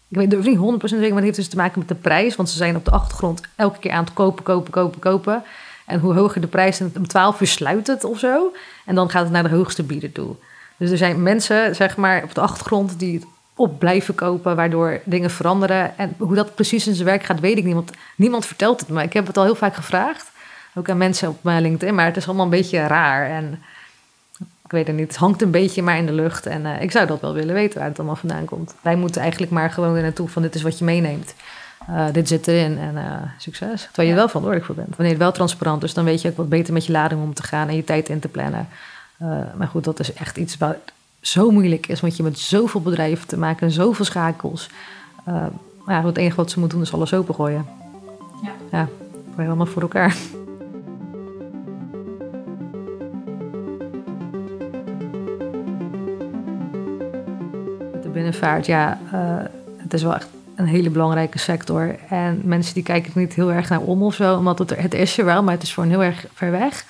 ik 0.08 0.16
weet 0.16 0.30
durf 0.30 0.44
niet 0.44 0.58
100% 0.58 0.60
zeker, 0.60 1.00
maar 1.00 1.08
dat 1.08 1.22
heeft 1.22 1.36
dus 1.36 1.48
te 1.48 1.56
maken 1.56 1.78
met 1.78 1.88
de 1.88 1.94
prijs. 1.94 2.36
Want 2.36 2.50
ze 2.50 2.56
zijn 2.56 2.76
op 2.76 2.84
de 2.84 2.90
achtergrond 2.90 3.40
elke 3.56 3.78
keer 3.78 3.92
aan 3.92 4.04
het 4.04 4.12
kopen, 4.12 4.44
kopen, 4.44 4.70
kopen, 4.72 5.00
kopen. 5.00 5.42
En 5.86 6.00
hoe 6.00 6.14
hoger 6.14 6.40
de 6.40 6.46
prijs, 6.46 6.80
om 6.80 7.06
12 7.08 7.40
uur 7.40 7.46
sluit 7.46 7.86
het 7.86 8.04
of 8.04 8.18
zo. 8.18 8.52
En 8.84 8.94
dan 8.94 9.10
gaat 9.10 9.22
het 9.22 9.32
naar 9.32 9.42
de 9.42 9.56
hoogste 9.56 9.82
bieder 9.82 10.12
toe. 10.12 10.34
Dus 10.76 10.90
er 10.90 10.96
zijn 10.96 11.22
mensen, 11.22 11.74
zeg 11.74 11.96
maar, 11.96 12.22
op 12.22 12.34
de 12.34 12.40
achtergrond 12.40 12.98
die 12.98 13.14
het 13.14 13.26
op 13.54 13.78
blijven 13.78 14.14
kopen, 14.14 14.56
waardoor 14.56 15.00
dingen 15.04 15.30
veranderen. 15.30 15.98
En 15.98 16.14
hoe 16.18 16.34
dat 16.34 16.54
precies 16.54 16.86
in 16.86 16.94
zijn 16.94 17.06
werk 17.06 17.24
gaat, 17.24 17.40
weet 17.40 17.58
ik 17.58 17.64
niet. 17.64 17.74
Want 17.74 17.90
niemand 18.16 18.46
vertelt 18.46 18.80
het 18.80 18.88
me. 18.88 19.02
Ik 19.02 19.12
heb 19.12 19.26
het 19.26 19.36
al 19.36 19.44
heel 19.44 19.54
vaak 19.54 19.74
gevraagd, 19.74 20.30
ook 20.74 20.88
aan 20.88 20.96
mensen 20.96 21.28
op 21.28 21.42
mijn 21.42 21.62
LinkedIn, 21.62 21.94
maar 21.94 22.06
het 22.06 22.16
is 22.16 22.26
allemaal 22.26 22.44
een 22.44 22.50
beetje 22.50 22.86
raar. 22.86 23.30
En 23.30 23.62
ik 24.64 24.70
weet 24.70 24.86
het 24.86 24.96
niet, 24.96 25.08
het 25.08 25.16
hangt 25.16 25.42
een 25.42 25.50
beetje 25.50 25.82
maar 25.82 25.96
in 25.96 26.06
de 26.06 26.12
lucht. 26.12 26.46
En 26.46 26.64
uh, 26.64 26.82
ik 26.82 26.90
zou 26.90 27.06
dat 27.06 27.20
wel 27.20 27.32
willen 27.32 27.54
weten 27.54 27.78
waar 27.78 27.88
het 27.88 27.98
allemaal 27.98 28.16
vandaan 28.16 28.44
komt. 28.44 28.74
Wij 28.80 28.96
moeten 28.96 29.20
eigenlijk 29.20 29.52
maar 29.52 29.70
gewoon 29.70 29.96
er 29.96 30.02
naartoe 30.02 30.28
van 30.28 30.42
dit 30.42 30.54
is 30.54 30.62
wat 30.62 30.78
je 30.78 30.84
meeneemt. 30.84 31.34
Uh, 31.90 32.06
dit 32.12 32.28
zit 32.28 32.48
erin 32.48 32.78
en 32.78 32.94
uh, 32.94 33.02
succes. 33.38 33.82
Terwijl 33.82 34.08
je 34.08 34.14
er 34.14 34.20
wel 34.20 34.28
verantwoordelijk 34.28 34.64
voor 34.64 34.74
bent. 34.74 34.96
Wanneer 34.96 35.14
het 35.14 35.22
wel 35.22 35.32
transparant 35.32 35.82
is, 35.82 35.94
dan 35.94 36.04
weet 36.04 36.22
je 36.22 36.28
ook 36.28 36.36
wat 36.36 36.48
beter 36.48 36.72
met 36.72 36.86
je 36.86 36.92
lading 36.92 37.22
om 37.22 37.34
te 37.34 37.42
gaan 37.42 37.68
en 37.68 37.76
je 37.76 37.84
tijd 37.84 38.08
in 38.08 38.20
te 38.20 38.28
plannen. 38.28 38.68
maar 39.56 39.68
goed, 39.70 39.84
dat 39.84 40.00
is 40.00 40.12
echt 40.12 40.36
iets 40.36 40.56
wat 40.56 40.76
zo 41.26 41.50
moeilijk 41.50 41.86
is, 41.86 42.00
want 42.00 42.16
je 42.16 42.22
met 42.22 42.38
zoveel 42.38 42.80
bedrijven 42.80 43.26
te 43.26 43.38
maken 43.38 43.66
en 43.66 43.72
zoveel 43.72 44.04
schakels. 44.04 44.68
Eh, 45.24 46.04
het 46.04 46.16
enige 46.16 46.36
wat 46.36 46.50
ze 46.50 46.58
moeten 46.58 46.78
doen 46.78 46.86
is 46.86 46.94
alles 46.94 47.14
opengooien. 47.14 47.66
Ja. 48.42 48.50
Ja, 48.70 48.88
voor 49.34 49.42
helemaal 49.42 49.66
voor 49.66 49.82
elkaar. 49.82 50.16
De 58.02 58.08
binnenvaart, 58.12 58.66
ja, 58.66 59.00
eh, 59.12 59.36
het 59.76 59.94
is 59.94 60.02
wel 60.02 60.14
echt 60.14 60.28
een 60.54 60.66
hele 60.66 60.90
belangrijke 60.90 61.38
sector. 61.38 61.96
En 62.08 62.40
mensen 62.44 62.74
die 62.74 62.82
kijken 62.82 63.12
niet 63.14 63.34
heel 63.34 63.52
erg 63.52 63.68
naar 63.68 63.80
om 63.80 64.02
of 64.02 64.14
zo, 64.14 64.36
omdat 64.36 64.58
het, 64.58 64.76
het 64.76 64.94
is 64.94 65.18
er 65.18 65.24
wel, 65.24 65.42
maar 65.42 65.54
het 65.54 65.62
is 65.62 65.74
voor 65.74 65.84
heel 65.84 66.02
erg 66.02 66.26
ver 66.34 66.50
weg. 66.50 66.84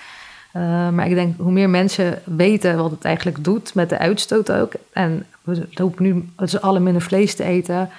Uh, 0.56 0.88
maar 0.88 1.06
ik 1.06 1.14
denk, 1.14 1.34
hoe 1.38 1.52
meer 1.52 1.70
mensen 1.70 2.23
weten 2.25 2.76
wat 2.76 2.90
het 2.90 3.04
eigenlijk 3.04 3.44
doet 3.44 3.75
met 3.75 3.88
de 3.88 3.99
uitstoot 3.99 4.52
ook. 4.52 4.73
En 4.92 5.26
we 5.42 5.66
hopen 5.75 6.02
nu 6.02 6.28
ze 6.46 6.61
alle 6.61 6.80
minder 6.80 7.02
vlees 7.02 7.34
te 7.34 7.44
eten. 7.44 7.90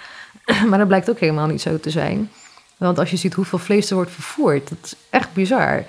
maar 0.70 0.78
dat 0.78 0.88
blijkt 0.88 1.10
ook 1.10 1.20
helemaal 1.20 1.48
niet 1.48 1.62
zo 1.62 1.80
te 1.80 1.90
zijn. 1.90 2.30
Want 2.78 3.00
als 3.00 3.10
je 3.10 3.18
ziet 3.18 3.34
hoeveel 3.34 3.60
vlees 3.60 3.90
er 3.90 3.96
wordt 3.96 4.12
vervoerd, 4.12 4.70
dat 4.70 4.78
is 4.84 4.96
echt 5.10 5.34
bizar. 5.34 5.84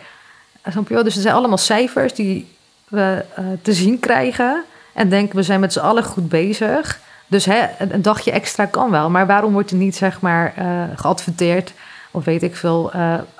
Dus 0.89 1.15
er 1.15 1.23
zijn 1.23 1.35
allemaal 1.35 1.59
cijfers 1.59 2.15
die 2.15 2.49
we 2.89 3.25
uh, 3.39 3.45
te 3.63 3.73
zien 3.73 3.99
krijgen. 3.99 4.65
En 4.93 5.09
denken 5.09 5.37
we 5.37 5.43
zijn 5.43 5.61
met 5.61 5.73
z'n 5.73 5.79
allen 5.79 6.05
goed 6.05 6.29
bezig. 6.29 7.01
Dus 7.27 7.45
hè, 7.45 7.67
een 7.79 8.03
dagje 8.03 8.31
extra 8.31 8.65
kan 8.65 8.91
wel. 8.91 9.11
Maar 9.11 9.27
waarom 9.27 9.53
wordt 9.53 9.71
er 9.71 9.77
niet 9.77 9.97
zeg 9.97 10.21
maar 10.21 10.55
uh, 10.59 10.83
geadverteerd... 10.97 11.73
of 12.11 12.25
weet 12.25 12.43
ik 12.43 12.57
veel, 12.57 12.93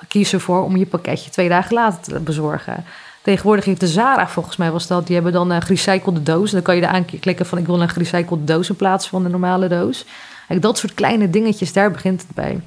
kies 0.07 0.33
ervoor 0.33 0.63
om 0.63 0.77
je 0.77 0.85
pakketje 0.85 1.29
twee 1.29 1.49
dagen 1.49 1.73
later 1.73 2.01
te 2.01 2.19
bezorgen... 2.19 2.85
Tegenwoordig 3.27 3.65
heeft 3.65 3.79
de 3.79 3.87
Zara, 3.87 4.27
volgens 4.27 4.57
mij 4.57 4.71
was 4.71 4.87
dat, 4.87 5.05
die 5.05 5.15
hebben 5.15 5.33
dan 5.33 5.49
een 5.49 5.61
gerecyclede 5.61 6.23
doos. 6.23 6.49
En 6.49 6.53
dan 6.53 6.61
kan 6.61 6.75
je 6.75 6.81
er 6.81 6.87
aanklikken 6.87 7.45
van 7.45 7.57
ik 7.57 7.65
wil 7.65 7.81
een 7.81 7.89
gerecyclede 7.89 8.43
doos 8.43 8.69
in 8.69 8.75
plaats 8.75 9.07
van 9.07 9.25
een 9.25 9.31
normale 9.31 9.67
doos. 9.67 10.05
Kijk, 10.47 10.61
dat 10.61 10.77
soort 10.77 10.93
kleine 10.93 11.29
dingetjes, 11.29 11.73
daar 11.73 11.91
begint 11.91 12.21
het 12.21 12.35
bij. 12.35 12.61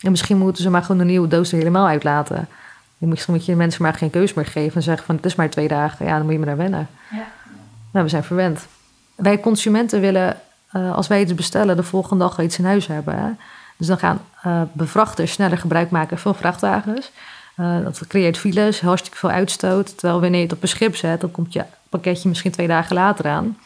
En 0.00 0.10
misschien 0.10 0.38
moeten 0.38 0.62
ze 0.62 0.70
maar 0.70 0.82
gewoon 0.82 1.00
een 1.00 1.06
nieuwe 1.06 1.28
doos 1.28 1.52
er 1.52 1.58
helemaal 1.58 1.86
uitlaten. 1.86 2.48
Misschien 2.98 3.34
moet 3.34 3.44
je 3.44 3.52
de 3.52 3.58
mensen 3.58 3.82
maar 3.82 3.94
geen 3.94 4.10
keus 4.10 4.34
meer 4.34 4.46
geven 4.46 4.76
en 4.76 4.82
zeggen 4.82 5.06
van 5.06 5.16
het 5.16 5.24
is 5.24 5.34
maar 5.34 5.50
twee 5.50 5.68
dagen. 5.68 6.06
Ja, 6.06 6.16
dan 6.16 6.22
moet 6.22 6.32
je 6.32 6.38
maar 6.38 6.48
naar 6.48 6.56
wennen. 6.56 6.88
Ja. 7.10 7.26
Nou, 7.90 8.04
we 8.04 8.10
zijn 8.10 8.24
verwend. 8.24 8.66
Wij 9.14 9.40
consumenten 9.40 10.00
willen, 10.00 10.36
uh, 10.72 10.94
als 10.94 11.06
wij 11.06 11.20
iets 11.20 11.34
bestellen, 11.34 11.76
de 11.76 11.82
volgende 11.82 12.24
dag 12.24 12.40
iets 12.40 12.58
in 12.58 12.64
huis 12.64 12.86
hebben. 12.86 13.18
Hè? 13.18 13.28
Dus 13.76 13.86
dan 13.86 13.98
gaan 13.98 14.20
uh, 14.46 14.62
bevrachters 14.72 15.32
sneller 15.32 15.58
gebruik 15.58 15.90
maken 15.90 16.18
van 16.18 16.34
vrachtwagens. 16.34 17.10
Uh, 17.62 17.84
dat 17.84 18.06
creëert 18.06 18.38
files, 18.38 18.80
hartstikke 18.80 19.18
veel 19.18 19.30
uitstoot. 19.30 19.98
Terwijl 19.98 20.20
wanneer 20.20 20.40
je 20.40 20.46
het 20.46 20.54
op 20.54 20.62
een 20.62 20.68
schip 20.68 20.96
zet, 20.96 21.20
dan 21.20 21.30
komt 21.30 21.52
je 21.52 21.64
pakketje 21.88 22.28
misschien 22.28 22.50
twee 22.50 22.66
dagen 22.66 22.94
later 22.94 23.26
aan. 23.26 23.58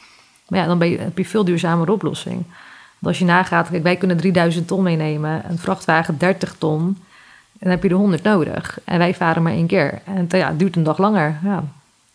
Maar 0.49 0.61
ja, 0.61 0.67
dan 0.67 0.81
heb 0.81 0.91
je 0.91 1.11
een 1.17 1.25
veel 1.25 1.45
duurzamere 1.45 1.93
oplossing. 1.93 2.45
Want 2.99 3.07
als 3.07 3.19
je 3.19 3.25
nagaat, 3.25 3.69
kijk, 3.71 3.83
wij 3.83 3.97
kunnen 3.97 4.17
3000 4.17 4.67
ton 4.67 4.83
meenemen, 4.83 5.43
een 5.49 5.59
vrachtwagen 5.59 6.19
30 6.19 6.55
ton. 6.59 6.99
Dan 7.53 7.71
heb 7.71 7.83
je 7.83 7.89
er 7.89 7.95
100 7.95 8.23
nodig. 8.23 8.79
En 8.85 8.99
wij 8.99 9.15
varen 9.15 9.43
maar 9.43 9.53
één 9.53 9.67
keer. 9.67 10.01
En 10.05 10.27
ja, 10.29 10.49
het 10.49 10.59
duurt 10.59 10.77
een 10.77 10.83
dag 10.83 10.99
langer. 10.99 11.39
Ja. 11.45 11.65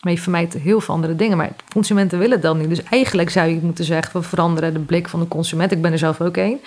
Maar 0.02 0.14
je 0.14 0.20
vermijdt 0.20 0.54
heel 0.54 0.82
veel 0.82 0.94
andere 0.94 1.16
dingen. 1.16 1.38
Maar 1.38 1.52
consumenten 1.74 2.20
willen 2.20 2.42
dan 2.42 2.58
niet. 2.58 2.70
Dus 2.70 2.84
eigenlijk 2.84 3.30
zou 3.30 3.50
je 3.50 3.60
moeten 3.62 3.86
zeggen: 3.86 4.22
we 4.22 4.28
veranderen 4.28 4.74
de 4.74 4.80
blik 4.80 5.10
van 5.10 5.20
de 5.20 5.28
consument. 5.28 5.72
Ik 5.72 5.82
ben 5.82 5.92
er 5.92 5.98
zelf 5.98 6.22
ook 6.22 6.38
één. 6.38 6.60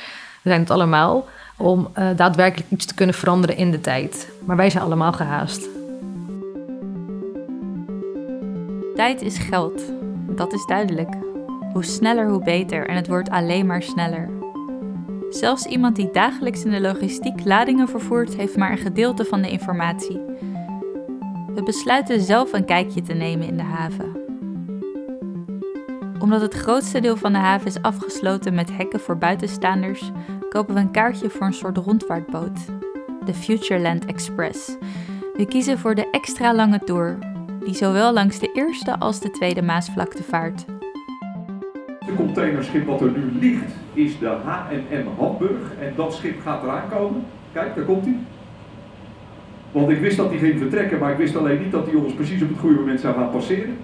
We 0.45 0.51
zijn 0.51 0.63
het 0.63 0.71
allemaal 0.71 1.25
om 1.57 1.89
uh, 1.99 2.09
daadwerkelijk 2.17 2.71
iets 2.71 2.87
te 2.87 2.95
kunnen 2.95 3.15
veranderen 3.15 3.57
in 3.57 3.71
de 3.71 3.81
tijd. 3.81 4.33
Maar 4.45 4.57
wij 4.57 4.71
zijn 4.71 4.85
allemaal 4.85 5.13
gehaast. 5.13 5.69
Tijd 8.95 9.23
is 9.23 9.39
geld. 9.39 9.83
Dat 10.29 10.53
is 10.53 10.67
duidelijk. 10.67 11.09
Hoe 11.73 11.85
sneller, 11.85 12.29
hoe 12.29 12.43
beter. 12.43 12.89
En 12.89 12.97
het 12.97 13.09
wordt 13.09 13.31
alleen 13.31 13.67
maar 13.67 13.83
sneller. 13.83 14.29
Zelfs 15.31 15.65
iemand 15.65 15.97
die 15.97 16.11
dagelijks 16.13 16.65
in 16.65 16.71
de 16.71 16.81
logistiek 16.81 17.45
ladingen 17.45 17.89
vervoert, 17.89 18.37
heeft 18.37 18.57
maar 18.57 18.71
een 18.71 18.79
gedeelte 18.79 19.25
van 19.25 19.43
de 19.43 19.51
informatie. 19.51 20.21
We 21.55 21.63
besluiten 21.65 22.21
zelf 22.21 22.53
een 22.53 22.65
kijkje 22.65 23.03
te 23.03 23.13
nemen 23.13 23.47
in 23.47 23.57
de 23.57 23.63
haven. 23.63 24.23
Omdat 26.25 26.41
het 26.41 26.55
grootste 26.55 27.01
deel 27.01 27.17
van 27.17 27.33
de 27.33 27.39
haven 27.39 27.67
is 27.67 27.83
afgesloten 27.83 28.55
met 28.55 28.77
hekken 28.77 29.01
voor 29.01 29.19
buitenstaanders, 29.19 30.11
kopen 30.55 30.75
we 30.75 30.81
een 30.81 30.91
kaartje 30.91 31.31
voor 31.31 31.47
een 31.47 31.53
soort 31.53 31.77
rondvaartboot, 31.77 32.59
de 33.25 33.35
Futureland 33.35 34.05
Express. 34.05 34.77
We 35.37 35.47
kiezen 35.47 35.79
voor 35.79 35.95
de 35.95 36.11
extra 36.11 36.55
lange 36.55 36.79
tour, 36.79 37.19
die 37.65 37.75
zowel 37.75 38.13
langs 38.13 38.39
de 38.39 38.51
eerste 38.53 38.99
als 38.99 39.21
de 39.21 39.31
tweede 39.31 39.63
Maasvlakte 39.63 40.23
vaart. 40.23 40.65
De 42.07 42.15
containerschip 42.17 42.87
wat 42.87 43.01
er 43.01 43.11
nu 43.11 43.33
ligt 43.41 43.73
is 43.93 44.19
de 44.19 44.27
H&M 44.27 45.07
Hamburg 45.19 45.75
en 45.81 45.93
dat 45.97 46.15
schip 46.15 46.41
gaat 46.41 46.63
eraan 46.63 46.89
komen. 46.91 47.25
Kijk, 47.53 47.75
daar 47.75 47.85
komt 47.85 48.05
hij. 48.05 48.17
Want 49.73 49.91
ik 49.91 50.01
wist 50.01 50.17
dat 50.17 50.31
hij 50.31 50.39
ging 50.39 50.59
vertrekken, 50.59 50.99
maar 50.99 51.11
ik 51.11 51.19
wist 51.19 51.37
alleen 51.37 51.63
niet 51.63 51.73
dat 51.73 51.87
hij 51.87 51.95
ons 51.95 52.15
precies 52.15 52.43
op 52.43 52.49
het 52.49 52.59
goede 52.59 52.79
moment 52.79 53.01
zou 53.01 53.15
gaan 53.15 53.31
passeren. 53.31 53.77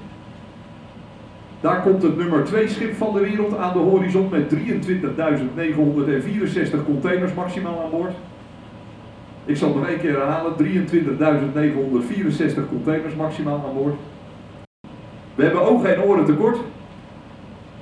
Daar 1.60 1.82
komt 1.82 2.02
het 2.02 2.16
nummer 2.16 2.44
2 2.44 2.68
schip 2.68 2.94
van 2.94 3.12
de 3.14 3.20
wereld 3.20 3.56
aan 3.56 3.72
de 3.72 3.78
horizon 3.78 4.28
met 4.30 4.54
23.964 4.54 4.58
containers 6.84 7.34
maximaal 7.34 7.82
aan 7.82 7.90
boord. 7.90 8.12
Ik 9.44 9.56
zal 9.56 9.74
nog 9.74 9.86
één 9.86 9.98
keer 9.98 10.18
herhalen, 10.18 10.52
23.964 10.52 10.64
containers 12.68 13.14
maximaal 13.14 13.64
aan 13.66 13.74
boord. 13.74 13.94
We 15.34 15.42
hebben 15.42 15.62
ogen 15.62 15.94
en 15.94 16.02
oren 16.02 16.24
tekort. 16.24 16.58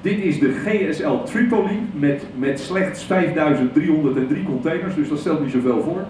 Dit 0.01 0.19
is 0.19 0.39
de 0.39 0.53
GSL 0.53 1.23
Tripoli 1.25 1.89
met, 1.93 2.27
met 2.37 2.61
slechts 2.61 3.03
5303 3.03 4.43
containers, 4.43 4.95
dus 4.95 5.09
dat 5.09 5.19
stelt 5.19 5.41
niet 5.41 5.53
zoveel 5.53 5.83
voor. 5.83 6.05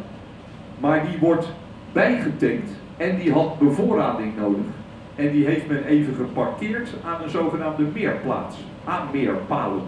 Maar 0.80 1.06
die 1.10 1.18
wordt 1.20 1.52
bijgetankt 1.92 2.70
en 2.96 3.16
die 3.16 3.32
had 3.32 3.58
bevoorrading 3.58 4.36
nodig. 4.36 4.64
En 5.18 5.32
die 5.32 5.44
heeft 5.44 5.66
men 5.66 5.84
even 5.84 6.14
geparkeerd 6.14 6.94
aan 7.04 7.22
een 7.22 7.30
zogenaamde 7.30 7.82
meerplaats, 7.82 8.56
aan 8.84 9.08
meerpalen. 9.12 9.82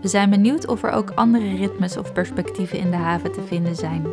We 0.00 0.08
zijn 0.08 0.30
benieuwd 0.30 0.66
of 0.66 0.82
er 0.82 0.90
ook 0.90 1.10
andere 1.10 1.56
ritmes 1.56 1.96
of 1.96 2.12
perspectieven 2.12 2.78
in 2.78 2.90
de 2.90 2.96
haven 2.96 3.32
te 3.32 3.42
vinden 3.42 3.76
zijn. 3.76 4.04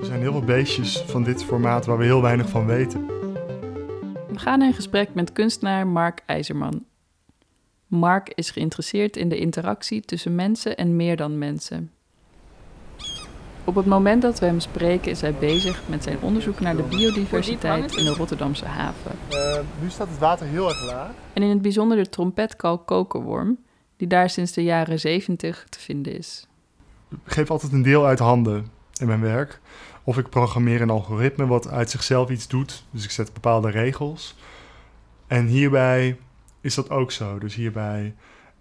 Er 0.00 0.04
zijn 0.04 0.20
heel 0.20 0.32
veel 0.32 0.44
beestjes 0.44 0.98
van 0.98 1.22
dit 1.22 1.44
formaat 1.44 1.86
waar 1.86 1.98
we 1.98 2.04
heel 2.04 2.22
weinig 2.22 2.48
van 2.48 2.66
weten. 2.66 3.06
We 4.28 4.38
gaan 4.38 4.62
in 4.62 4.72
gesprek 4.72 5.14
met 5.14 5.32
kunstenaar 5.32 5.86
Mark 5.86 6.22
IJzerman. 6.26 6.84
Mark 7.86 8.32
is 8.34 8.50
geïnteresseerd 8.50 9.16
in 9.16 9.28
de 9.28 9.38
interactie 9.38 10.00
tussen 10.00 10.34
mensen 10.34 10.76
en 10.76 10.96
meer 10.96 11.16
dan 11.16 11.38
mensen. 11.38 11.90
Op 13.64 13.74
het 13.74 13.86
moment 13.86 14.22
dat 14.22 14.38
we 14.38 14.46
hem 14.46 14.60
spreken 14.60 15.10
is 15.10 15.20
hij 15.20 15.34
bezig 15.34 15.82
met 15.86 16.02
zijn 16.02 16.18
onderzoek 16.20 16.60
naar 16.60 16.76
de 16.76 16.82
biodiversiteit 16.82 17.96
in 17.96 18.04
de 18.04 18.14
Rotterdamse 18.14 18.64
haven. 18.64 19.12
Uh, 19.30 19.58
nu 19.80 19.90
staat 19.90 20.08
het 20.08 20.18
water 20.18 20.46
heel 20.46 20.68
erg 20.68 20.84
laag. 20.84 21.10
En 21.32 21.42
in 21.42 21.48
het 21.48 21.62
bijzonder 21.62 21.96
de 21.96 22.08
trompetkalk 22.08 22.86
kokerworm, 22.86 23.58
die 23.96 24.08
daar 24.08 24.30
sinds 24.30 24.52
de 24.52 24.62
jaren 24.62 25.00
70 25.00 25.66
te 25.68 25.80
vinden 25.80 26.18
is. 26.18 26.46
Ik 27.10 27.32
geef 27.32 27.50
altijd 27.50 27.72
een 27.72 27.82
deel 27.82 28.06
uit 28.06 28.18
handen 28.18 28.66
in 28.96 29.06
mijn 29.06 29.20
werk. 29.20 29.60
Of 30.04 30.18
ik 30.18 30.28
programmeer 30.28 30.80
een 30.80 30.90
algoritme 30.90 31.46
wat 31.46 31.68
uit 31.68 31.90
zichzelf 31.90 32.30
iets 32.30 32.48
doet. 32.48 32.84
Dus 32.90 33.04
ik 33.04 33.10
zet 33.10 33.32
bepaalde 33.32 33.70
regels. 33.70 34.36
En 35.26 35.46
hierbij 35.46 36.18
is 36.60 36.74
dat 36.74 36.90
ook 36.90 37.12
zo. 37.12 37.38
Dus 37.38 37.54
hierbij 37.54 38.14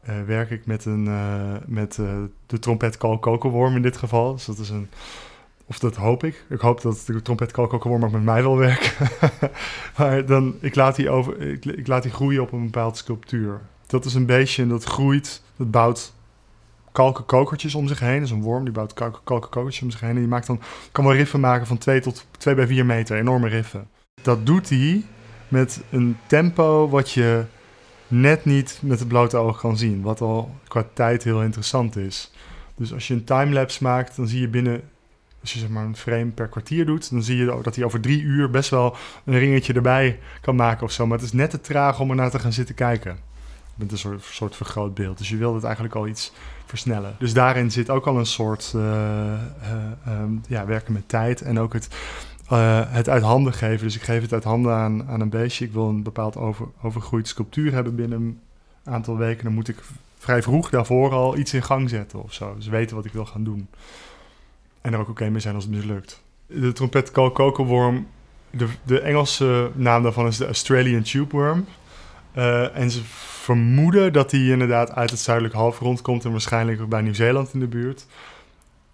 uh, 0.10 0.16
werk 0.26 0.50
ik 0.50 0.66
met, 0.66 0.86
een, 0.86 1.06
uh, 1.06 1.54
met 1.66 1.98
uh, 1.98 2.10
de 2.46 2.60
trompetkalkokerworm 2.60 3.76
in 3.76 3.82
dit 3.82 3.98
geval. 3.98 4.34
Dus 4.34 4.46
dat 4.46 4.58
is 4.58 4.70
een, 4.70 4.90
of 5.66 5.80
dat 5.80 5.96
hoop 5.96 6.24
ik. 6.24 6.46
Ik 6.50 6.60
hoop 6.60 6.82
dat 6.82 7.04
de 7.06 7.22
trompetkalkokerworm 7.22 8.04
ook 8.04 8.12
met 8.12 8.24
mij 8.24 8.42
wil 8.42 8.58
werken. 8.58 9.08
maar 9.98 10.26
dan, 10.26 10.56
ik 10.60 10.76
laat, 10.76 10.96
die 10.96 11.10
over, 11.10 11.42
ik, 11.42 11.66
ik, 11.66 11.88
laat 11.88 12.04
die 12.04 12.12
groeien 12.12 12.42
op 12.42 12.52
een 12.52 12.64
bepaald 12.64 12.98
sculptuur. 12.98 13.62
Dat 13.88 14.06
is 14.06 14.14
een 14.14 14.26
beestje 14.26 14.62
en 14.62 14.70
dat 14.70 14.84
groeit, 14.84 15.42
dat 15.56 15.72
bouwt 15.72 16.14
kalkenkokertjes 16.92 17.76
om 17.76 17.88
zich 17.88 18.00
heen. 18.00 18.20
Dat 18.20 18.28
is 18.28 18.32
een 18.32 18.42
worm, 18.42 18.64
die 18.64 18.74
bouwt 18.74 18.94
kalkenkokertjes 18.94 19.82
om 19.82 19.92
zich 19.92 20.00
heen. 20.00 20.10
En 20.10 20.16
die 20.16 20.28
maakt 20.28 20.48
dan, 20.48 20.62
kan 20.92 21.06
wel 21.06 21.14
riffen 21.14 21.40
maken 21.40 21.68
van 21.68 21.78
2 21.78 22.00
tot 22.00 22.26
2 22.38 22.56
bij 22.56 22.68
4 22.68 22.86
meter, 22.86 23.18
enorme 23.18 23.48
riffen. 23.48 23.88
Dat 24.22 24.46
doet 24.46 24.70
hij 24.70 25.04
met 25.48 25.82
een 25.90 26.18
tempo 26.28 26.90
wat 26.90 27.12
je 27.12 27.44
net 28.12 28.46
niet 28.46 28.80
met 28.82 29.00
het 29.00 29.08
blote 29.08 29.38
oog 29.38 29.60
kan 29.60 29.78
zien. 29.78 30.02
Wat 30.02 30.22
al 30.22 30.56
qua 30.68 30.86
tijd 30.94 31.24
heel 31.24 31.42
interessant 31.42 31.96
is. 31.96 32.32
Dus 32.76 32.94
als 32.94 33.08
je 33.08 33.14
een 33.14 33.24
timelapse 33.24 33.84
maakt, 33.84 34.16
dan 34.16 34.28
zie 34.28 34.42
je 34.42 34.48
binnen, 34.48 34.82
als 35.42 35.54
je 35.54 35.60
zeg 35.60 35.70
maar 35.70 35.86
een 35.86 35.96
frame 35.96 36.32
per 36.32 36.48
kwartier 36.48 36.86
doet, 36.86 37.12
dan 37.12 37.24
zie 37.24 37.38
je 37.38 37.60
dat 37.64 37.76
hij 37.76 37.86
over 37.86 38.02
drie 38.02 38.22
uur 38.22 38.50
best 38.50 38.70
wel 38.70 38.96
een 39.26 39.40
ringetje 39.40 39.74
erbij 39.74 40.20
kan 40.42 40.56
maken 40.56 40.84
of 40.84 40.92
zo. 40.92 41.08
Maar 41.08 41.18
het 41.18 41.26
is 41.26 41.34
net 41.34 41.50
te 41.50 41.62
traag 41.62 42.00
om 42.00 42.10
er 42.10 42.16
naar 42.16 42.32
te 42.32 42.40
gaan 42.40 42.54
zitten 42.54 42.76
kijken. 42.76 43.18
Met 43.76 43.92
een 43.92 43.98
soort, 43.98 44.24
soort 44.24 44.56
vergrootbeeld. 44.56 45.18
Dus 45.18 45.30
je 45.30 45.38
wil 45.38 45.54
het 45.54 45.64
eigenlijk 45.64 45.96
al 45.96 46.08
iets 46.08 46.32
versnellen. 46.66 47.16
Dus 47.20 47.34
daarin 47.34 47.72
zit 47.72 47.90
ook 47.90 48.08
al 48.08 48.18
een 48.18 48.26
soort 48.26 48.74
uh, 48.76 48.82
uh, 48.84 50.22
um, 50.22 50.42
ja, 50.48 50.66
werken 50.66 50.94
met 50.94 51.10
tijd 51.10 51.42
en 51.42 51.60
ook 51.60 51.74
het 51.74 51.88
uh, 52.52 52.82
het 52.86 53.10
uit 53.10 53.24
handen 53.24 53.54
geven. 53.54 53.86
Dus 53.86 53.96
ik 53.96 54.02
geef 54.02 54.22
het 54.22 54.34
uit 54.34 54.44
handen 54.44 54.74
aan, 54.74 55.08
aan 55.08 55.22
een 55.22 55.30
beestje. 55.30 55.66
Ik 55.66 55.72
wil 55.72 55.88
een 55.88 56.04
bepaald 56.04 56.38
over, 56.38 56.68
overgroeid 56.82 57.28
sculptuur 57.28 57.74
hebben 57.74 57.96
binnen 57.96 58.22
een 58.22 58.40
aantal 58.84 59.18
weken. 59.18 59.44
Dan 59.44 59.54
moet 59.54 59.68
ik 59.68 59.78
vrij 60.18 60.42
vroeg 60.42 60.70
daarvoor 60.70 61.12
al 61.12 61.38
iets 61.38 61.54
in 61.54 61.64
gang 61.64 61.90
zetten 61.90 62.24
of 62.24 62.34
zo. 62.34 62.56
Dus 62.56 62.68
weten 62.68 62.96
wat 62.96 63.06
ik 63.06 63.14
wil 63.14 63.26
gaan 63.26 63.44
doen. 63.44 63.68
En 64.82 64.94
er 64.94 65.00
ook 65.00 65.10
oké 65.10 65.30
mee 65.30 65.42
zijn 65.42 65.56
als 65.56 65.64
het 65.64 65.74
mislukt. 65.74 66.22
De 66.48 66.72
trompetkalkokerworm, 66.72 68.08
de, 68.50 68.68
de 68.84 69.00
Engelse 69.00 69.72
naam 69.74 70.04
daarvan 70.04 70.28
is 70.28 70.38
de 70.38 70.46
Australian 70.46 71.02
tubeworm. 71.02 71.66
Uh, 72.38 72.78
en 72.78 72.92
ze 72.92 73.02
vermoeden 73.04 74.14
dat 74.14 74.32
hij 74.32 74.46
inderdaad 74.46 74.92
uit 74.92 75.10
het 75.10 75.20
zuidelijk 75.20 75.56
halfrond 75.56 76.02
komt 76.02 76.26
en 76.26 76.32
waarschijnlijk 76.32 76.82
ook 76.82 76.90
bij 76.90 77.02
Nieuw-Zeeland 77.02 77.54
in 77.54 77.60
de 77.60 77.68
buurt. 77.68 78.06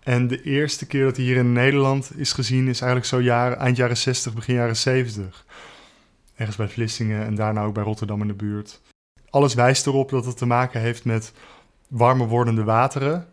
En 0.08 0.28
de 0.28 0.42
eerste 0.42 0.86
keer 0.86 1.04
dat 1.04 1.16
hij 1.16 1.26
hier 1.26 1.38
in 1.38 1.54
Nederland 1.54 2.12
is 2.18 2.34
gezien 2.34 2.68
is 2.68 2.82
eigenlijk 2.82 3.06
zo 3.06 3.22
jaren, 3.22 3.58
eind 3.58 3.78
jaren 3.78 3.98
60, 3.98 4.34
begin 4.34 4.56
jaren 4.56 4.76
70. 4.76 5.46
Ergens 6.36 6.58
bij 6.58 6.68
Vlissingen 6.68 7.26
en 7.26 7.36
daarna 7.36 7.64
ook 7.64 7.74
bij 7.74 7.84
Rotterdam 7.84 8.22
in 8.22 8.28
de 8.28 8.34
buurt. 8.34 8.82
Alles 9.30 9.54
wijst 9.54 9.88
erop 9.88 10.10
dat 10.10 10.26
het 10.26 10.38
te 10.38 10.46
maken 10.46 10.82
heeft 10.82 11.06
met 11.06 11.34
warmer 11.88 12.28
wordende 12.28 12.64
wateren 12.64 13.28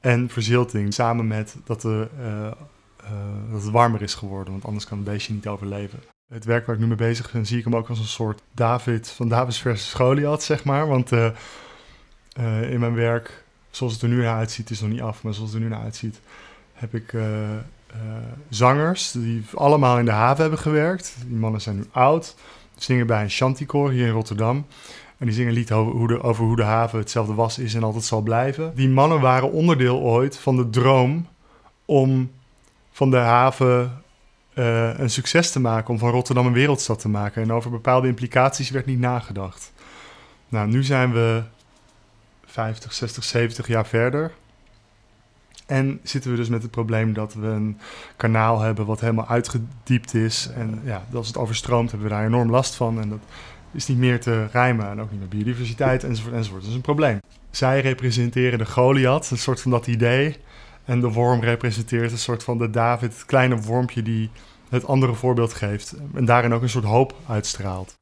en 0.00 0.28
verzilting. 0.28 0.94
Samen 0.94 1.26
met 1.26 1.56
dat, 1.64 1.84
uh, 1.84 2.00
dat 3.50 3.62
het 3.62 3.70
warmer 3.70 4.02
is 4.02 4.14
geworden, 4.14 4.52
want 4.52 4.64
anders 4.64 4.86
kan 4.86 4.98
het 4.98 5.06
beestje 5.06 5.32
niet 5.32 5.48
overleven. 5.48 6.02
Het 6.32 6.44
werk 6.44 6.66
waar 6.66 6.74
ik 6.74 6.80
nu 6.80 6.86
mee 6.86 6.96
bezig 6.96 7.32
ben, 7.32 7.46
zie 7.46 7.58
ik 7.58 7.64
hem 7.64 7.76
ook 7.76 7.88
als 7.88 7.98
een 7.98 8.04
soort 8.04 8.42
David 8.54 9.08
van 9.08 9.28
Davids 9.28 9.60
versus 9.60 9.92
Goliath, 9.92 10.42
zeg 10.42 10.64
maar. 10.64 10.86
Want 10.86 11.12
uh, 11.12 11.30
in 12.70 12.80
mijn 12.80 12.94
werk, 12.94 13.39
zoals 13.70 13.92
het 13.92 14.02
er 14.02 14.08
nu 14.08 14.22
naar 14.22 14.36
uitziet, 14.36 14.70
is 14.70 14.80
nog 14.80 14.90
niet 14.90 15.00
af, 15.00 15.22
maar 15.22 15.34
zoals 15.34 15.52
het 15.52 15.58
er 15.58 15.64
nu 15.64 15.72
naar 15.72 15.82
uitziet, 15.82 16.20
heb 16.72 16.94
ik 16.94 17.14
zangers 18.48 19.10
die 19.10 19.44
allemaal 19.54 19.98
in 19.98 20.04
de 20.04 20.10
haven 20.10 20.40
hebben 20.40 20.58
gewerkt. 20.58 21.16
Die 21.26 21.36
mannen 21.36 21.60
zijn 21.60 21.76
nu 21.76 21.84
oud, 21.90 22.36
zingen 22.76 23.06
bij 23.06 23.22
een 23.22 23.30
shantykoor 23.30 23.90
hier 23.90 24.06
in 24.06 24.12
Rotterdam. 24.12 24.66
En 25.18 25.26
die 25.26 25.34
zingen 25.34 25.52
lied 25.52 25.72
over 25.72 25.92
hoe, 25.92 26.08
de, 26.08 26.22
over 26.22 26.44
hoe 26.44 26.56
de 26.56 26.62
haven 26.62 26.98
hetzelfde 26.98 27.34
was 27.34 27.58
is 27.58 27.74
en 27.74 27.82
altijd 27.82 28.04
zal 28.04 28.20
blijven. 28.20 28.72
Die 28.74 28.88
mannen 28.88 29.20
waren 29.20 29.52
onderdeel 29.52 29.98
ooit 29.98 30.38
van 30.38 30.56
de 30.56 30.70
droom 30.70 31.28
om 31.84 32.30
van 32.90 33.10
de 33.10 33.16
haven 33.16 34.02
uh, 34.54 34.98
een 34.98 35.10
succes 35.10 35.50
te 35.50 35.60
maken, 35.60 35.90
om 35.90 35.98
van 35.98 36.10
Rotterdam 36.10 36.46
een 36.46 36.52
wereldstad 36.52 36.98
te 36.98 37.08
maken. 37.08 37.42
En 37.42 37.52
over 37.52 37.70
bepaalde 37.70 38.08
implicaties 38.08 38.70
werd 38.70 38.86
niet 38.86 38.98
nagedacht. 38.98 39.72
Nou, 40.48 40.68
nu 40.68 40.84
zijn 40.84 41.12
we 41.12 41.42
50, 42.50 42.92
60, 42.92 43.24
70 43.24 43.66
jaar 43.66 43.86
verder. 43.86 44.32
En 45.66 46.00
zitten 46.02 46.30
we 46.30 46.36
dus 46.36 46.48
met 46.48 46.62
het 46.62 46.70
probleem 46.70 47.12
dat 47.12 47.34
we 47.34 47.46
een 47.46 47.78
kanaal 48.16 48.60
hebben 48.60 48.86
wat 48.86 49.00
helemaal 49.00 49.28
uitgediept 49.28 50.14
is. 50.14 50.50
En 50.54 50.80
ja, 50.84 51.04
als 51.14 51.26
het 51.26 51.36
overstroomt, 51.36 51.90
hebben 51.90 52.08
we 52.08 52.14
daar 52.14 52.26
enorm 52.26 52.50
last 52.50 52.74
van. 52.74 53.00
En 53.00 53.08
dat 53.08 53.18
is 53.72 53.86
niet 53.86 53.98
meer 53.98 54.20
te 54.20 54.46
rijmen 54.46 54.90
en 54.90 55.00
ook 55.00 55.10
niet 55.10 55.20
meer 55.20 55.28
biodiversiteit 55.28 56.04
enzovoort 56.04 56.34
enzovoort. 56.34 56.60
Dat 56.60 56.70
is 56.70 56.76
een 56.76 56.82
probleem. 56.82 57.18
Zij 57.50 57.80
representeren 57.80 58.58
de 58.58 58.66
Goliath, 58.66 59.30
een 59.30 59.38
soort 59.38 59.60
van 59.60 59.70
dat 59.70 59.86
idee. 59.86 60.36
En 60.84 61.00
de 61.00 61.08
worm 61.08 61.40
representeert 61.40 62.12
een 62.12 62.18
soort 62.18 62.42
van 62.42 62.58
de 62.58 62.70
David, 62.70 63.12
het 63.12 63.24
kleine 63.24 63.60
wormpje 63.60 64.02
die 64.02 64.30
het 64.68 64.86
andere 64.86 65.14
voorbeeld 65.14 65.52
geeft. 65.52 65.94
En 66.14 66.24
daarin 66.24 66.52
ook 66.52 66.62
een 66.62 66.68
soort 66.68 66.84
hoop 66.84 67.14
uitstraalt. 67.28 67.98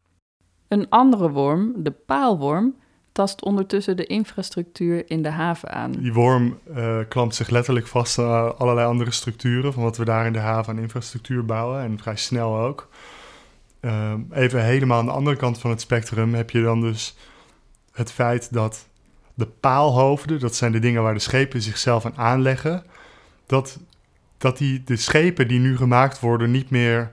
Een 0.68 0.88
andere 0.88 1.30
worm, 1.30 1.72
de 1.76 1.90
paalworm, 1.90 2.74
tast 3.18 3.42
ondertussen 3.42 3.96
de 3.96 4.06
infrastructuur 4.06 5.10
in 5.10 5.22
de 5.22 5.30
haven 5.30 5.70
aan. 5.70 5.92
Die 5.92 6.12
worm 6.12 6.58
uh, 6.76 6.98
klampt 7.08 7.34
zich 7.34 7.48
letterlijk 7.48 7.86
vast 7.86 8.18
aan 8.18 8.58
allerlei 8.58 8.86
andere 8.86 9.10
structuren 9.10 9.72
van 9.72 9.82
wat 9.82 9.96
we 9.96 10.04
daar 10.04 10.26
in 10.26 10.32
de 10.32 10.38
haven 10.38 10.76
aan 10.76 10.82
infrastructuur 10.82 11.44
bouwen 11.44 11.82
en 11.82 11.98
vrij 11.98 12.16
snel 12.16 12.58
ook. 12.58 12.88
Uh, 13.80 14.12
even 14.30 14.64
helemaal 14.64 14.98
aan 14.98 15.04
de 15.04 15.12
andere 15.12 15.36
kant 15.36 15.58
van 15.58 15.70
het 15.70 15.80
spectrum 15.80 16.34
heb 16.34 16.50
je 16.50 16.62
dan 16.62 16.80
dus 16.80 17.16
het 17.92 18.12
feit 18.12 18.52
dat 18.52 18.86
de 19.34 19.46
paalhoofden, 19.46 20.40
dat 20.40 20.54
zijn 20.54 20.72
de 20.72 20.78
dingen 20.78 21.02
waar 21.02 21.14
de 21.14 21.20
schepen 21.20 21.62
zichzelf 21.62 22.04
aan 22.04 22.16
aanleggen, 22.16 22.84
dat, 23.46 23.78
dat 24.38 24.58
die, 24.58 24.82
de 24.84 24.96
schepen 24.96 25.48
die 25.48 25.60
nu 25.60 25.76
gemaakt 25.76 26.20
worden 26.20 26.50
niet 26.50 26.70
meer 26.70 27.12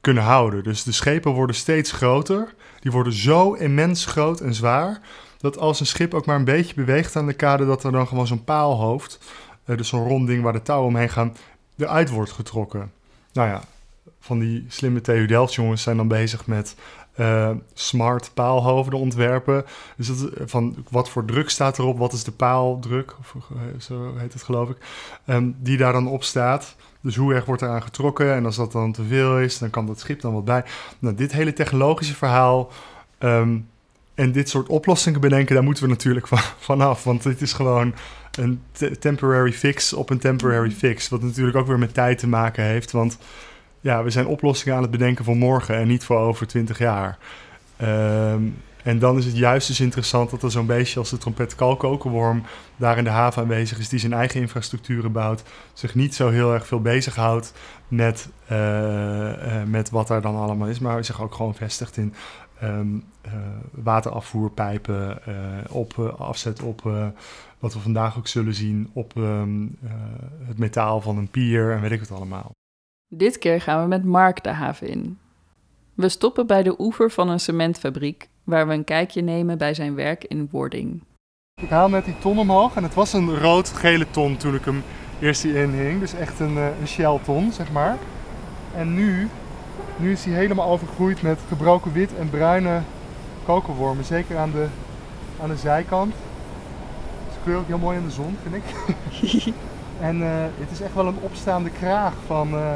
kunnen 0.00 0.22
houden. 0.22 0.62
Dus 0.62 0.82
de 0.82 0.92
schepen 0.92 1.32
worden 1.32 1.56
steeds 1.56 1.92
groter, 1.92 2.54
die 2.80 2.92
worden 2.92 3.12
zo 3.12 3.52
immens 3.52 4.06
groot 4.06 4.40
en 4.40 4.54
zwaar, 4.54 5.00
dat 5.40 5.58
als 5.58 5.80
een 5.80 5.86
schip 5.86 6.14
ook 6.14 6.26
maar 6.26 6.36
een 6.36 6.44
beetje 6.44 6.74
beweegt 6.74 7.16
aan 7.16 7.26
de 7.26 7.32
kade, 7.32 7.66
dat 7.66 7.84
er 7.84 7.92
dan 7.92 8.06
gewoon 8.06 8.26
zo'n 8.26 8.44
paalhoofd, 8.44 9.18
uh, 9.66 9.76
dus 9.76 9.88
zo'n 9.88 10.08
rond 10.08 10.26
ding 10.26 10.42
waar 10.42 10.52
de 10.52 10.62
touwen 10.62 10.88
omheen 10.88 11.08
gaan, 11.08 11.36
eruit 11.76 12.10
wordt 12.10 12.30
getrokken. 12.30 12.92
Nou 13.32 13.48
ja, 13.48 13.62
van 14.20 14.38
die 14.38 14.64
slimme 14.68 15.00
TU 15.00 15.26
Delft 15.26 15.54
jongens 15.54 15.82
zijn 15.82 15.96
dan 15.96 16.08
bezig 16.08 16.46
met 16.46 16.74
uh, 17.20 17.50
smart 17.74 18.30
paalhoofden 18.34 18.98
ontwerpen. 18.98 19.64
Dus 19.96 20.06
dat, 20.06 20.30
van 20.44 20.84
wat 20.90 21.08
voor 21.08 21.24
druk 21.24 21.50
staat 21.50 21.78
erop, 21.78 21.98
wat 21.98 22.12
is 22.12 22.24
de 22.24 22.32
paaldruk, 22.32 23.16
of, 23.18 23.34
zo 23.78 24.16
heet 24.16 24.32
het 24.32 24.42
geloof 24.42 24.68
ik, 24.68 24.76
um, 25.26 25.56
die 25.58 25.76
daar 25.76 25.92
dan 25.92 26.08
op 26.08 26.24
staat. 26.24 26.76
Dus 27.00 27.16
hoe 27.16 27.34
erg 27.34 27.44
wordt 27.44 27.62
eraan 27.62 27.82
getrokken 27.82 28.34
en 28.34 28.44
als 28.44 28.56
dat 28.56 28.72
dan 28.72 28.92
te 28.92 29.02
veel 29.02 29.38
is, 29.38 29.58
dan 29.58 29.70
kan 29.70 29.86
dat 29.86 30.00
schip 30.00 30.20
dan 30.20 30.34
wat 30.34 30.44
bij. 30.44 30.64
Nou, 30.98 31.14
dit 31.14 31.32
hele 31.32 31.52
technologische 31.52 32.14
verhaal 32.14 32.70
um, 33.18 33.68
en 34.20 34.32
dit 34.32 34.48
soort 34.48 34.68
oplossingen 34.68 35.20
bedenken, 35.20 35.54
daar 35.54 35.64
moeten 35.64 35.82
we 35.82 35.88
natuurlijk 35.88 36.26
van, 36.26 36.38
vanaf. 36.70 37.04
Want 37.04 37.22
dit 37.22 37.40
is 37.40 37.52
gewoon 37.52 37.94
een 38.30 38.60
temporary 38.98 39.52
fix 39.52 39.92
op 39.92 40.10
een 40.10 40.18
temporary 40.18 40.70
fix. 40.70 41.08
Wat 41.08 41.22
natuurlijk 41.22 41.56
ook 41.56 41.66
weer 41.66 41.78
met 41.78 41.94
tijd 41.94 42.18
te 42.18 42.28
maken 42.28 42.64
heeft, 42.64 42.90
want 42.90 43.18
ja, 43.80 44.02
we 44.02 44.10
zijn 44.10 44.26
oplossingen 44.26 44.76
aan 44.76 44.82
het 44.82 44.90
bedenken 44.90 45.24
voor 45.24 45.36
morgen 45.36 45.74
en 45.76 45.88
niet 45.88 46.04
voor 46.04 46.18
over 46.18 46.46
twintig 46.46 46.78
jaar. 46.78 47.18
Um, 47.82 48.56
en 48.82 48.98
dan 48.98 49.18
is 49.18 49.24
het 49.24 49.36
juist 49.36 49.66
dus 49.66 49.80
interessant 49.80 50.30
dat 50.30 50.42
er 50.42 50.50
zo'n 50.50 50.66
beestje 50.66 50.98
als 50.98 51.10
de 51.10 51.18
trompetkalkokerworm 51.18 52.42
daar 52.76 52.98
in 52.98 53.04
de 53.04 53.10
haven 53.10 53.42
aanwezig 53.42 53.78
is, 53.78 53.88
die 53.88 53.98
zijn 53.98 54.12
eigen 54.12 54.40
infrastructuren 54.40 55.12
bouwt, 55.12 55.42
zich 55.72 55.94
niet 55.94 56.14
zo 56.14 56.28
heel 56.28 56.52
erg 56.52 56.66
veel 56.66 56.80
bezighoudt 56.80 57.52
met, 57.88 58.28
uh, 58.52 59.49
met 59.70 59.90
wat 59.90 60.10
er 60.10 60.22
dan 60.22 60.36
allemaal 60.36 60.68
is, 60.68 60.78
maar 60.78 61.04
zich 61.04 61.22
ook 61.22 61.34
gewoon 61.34 61.54
vestigt 61.54 61.96
in 61.96 62.14
um, 62.62 63.04
uh, 63.26 63.32
waterafvoerpijpen, 63.70 65.18
op 65.70 65.98
afzet 66.18 66.62
op 66.62 66.82
wat 67.58 67.74
we 67.74 67.80
vandaag 67.80 68.18
ook 68.18 68.26
zullen 68.26 68.54
zien, 68.54 68.90
op 68.92 69.16
um, 69.16 69.78
het 70.44 70.58
metaal 70.58 71.00
van 71.00 71.16
een 71.16 71.28
pier 71.28 71.72
en 71.72 71.80
weet 71.80 71.90
ik 71.90 72.00
het 72.00 72.10
allemaal. 72.10 72.50
Dit 73.08 73.38
keer 73.38 73.60
gaan 73.60 73.82
we 73.82 73.88
met 73.88 74.04
Mark 74.04 74.42
de 74.44 74.50
haven 74.50 74.88
in. 74.88 75.18
We 75.94 76.08
stoppen 76.08 76.46
bij 76.46 76.62
de 76.62 76.74
oever 76.78 77.10
van 77.10 77.28
een 77.28 77.40
cementfabriek, 77.40 78.28
waar 78.44 78.66
we 78.66 78.74
een 78.74 78.84
kijkje 78.84 79.22
nemen 79.22 79.58
bij 79.58 79.74
zijn 79.74 79.94
werk 79.94 80.24
in 80.24 80.48
wording. 80.50 81.02
Ik 81.62 81.68
haal 81.68 81.88
net 81.88 82.04
die 82.04 82.18
ton 82.18 82.38
omhoog 82.38 82.76
en 82.76 82.82
het 82.82 82.94
was 82.94 83.12
een 83.12 83.38
rood-gele 83.38 84.10
ton 84.10 84.36
toen 84.36 84.54
ik 84.54 84.64
hem 84.64 84.82
eerst 85.20 85.42
hierin 85.42 85.70
hing. 85.70 86.00
Dus 86.00 86.14
echt 86.14 86.40
een, 86.40 86.56
een 86.56 86.86
shell 86.86 87.18
ton, 87.24 87.52
zeg 87.52 87.72
maar. 87.72 87.98
En 88.74 88.94
nu, 88.94 89.28
nu 90.00 90.12
is 90.12 90.24
hij 90.24 90.34
helemaal 90.34 90.68
overgroeid 90.68 91.22
met 91.22 91.38
gebroken 91.48 91.92
wit 91.92 92.14
en 92.14 92.30
bruine 92.30 92.80
kokerwormen. 93.44 94.04
Zeker 94.04 94.38
aan 94.38 94.50
de, 94.50 94.66
aan 95.42 95.48
de 95.48 95.56
zijkant. 95.56 96.14
Ze 97.32 97.38
kleuren 97.42 97.62
ook 97.62 97.68
heel 97.68 97.78
mooi 97.78 97.98
in 97.98 98.04
de 98.04 98.10
zon, 98.10 98.36
vind 98.42 98.54
ik. 98.54 98.64
en 100.08 100.20
uh, 100.20 100.28
het 100.58 100.70
is 100.70 100.80
echt 100.80 100.94
wel 100.94 101.06
een 101.06 101.18
opstaande 101.20 101.70
kraag 101.70 102.12
van... 102.26 102.54
Uh, 102.54 102.74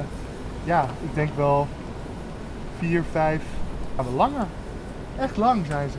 ja, 0.65 0.85
ik 1.03 1.15
denk 1.15 1.31
wel 1.37 1.69
4, 2.79 3.05
5, 3.11 3.43
ja, 3.97 4.03
langer. 4.17 4.47
Echt 5.19 5.37
lang 5.37 5.67
zijn 5.67 5.91
ze. 5.91 5.99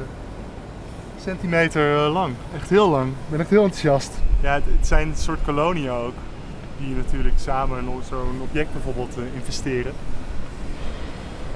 Centimeter 1.21 2.09
lang. 2.09 2.33
Echt 2.55 2.69
heel 2.69 2.89
lang. 2.89 3.07
Ik 3.07 3.29
ben 3.29 3.39
echt 3.39 3.49
heel 3.49 3.63
enthousiast. 3.63 4.13
Ja, 4.41 4.53
het, 4.53 4.63
het 4.65 4.87
zijn 4.87 5.07
een 5.07 5.15
soort 5.15 5.39
koloniën 5.45 5.89
ook. 5.89 6.13
Die 6.77 6.95
natuurlijk 6.95 7.35
samen 7.39 7.79
in 7.79 8.01
zo'n 8.09 8.41
object 8.41 8.73
bijvoorbeeld 8.73 9.17
investeren. 9.35 9.93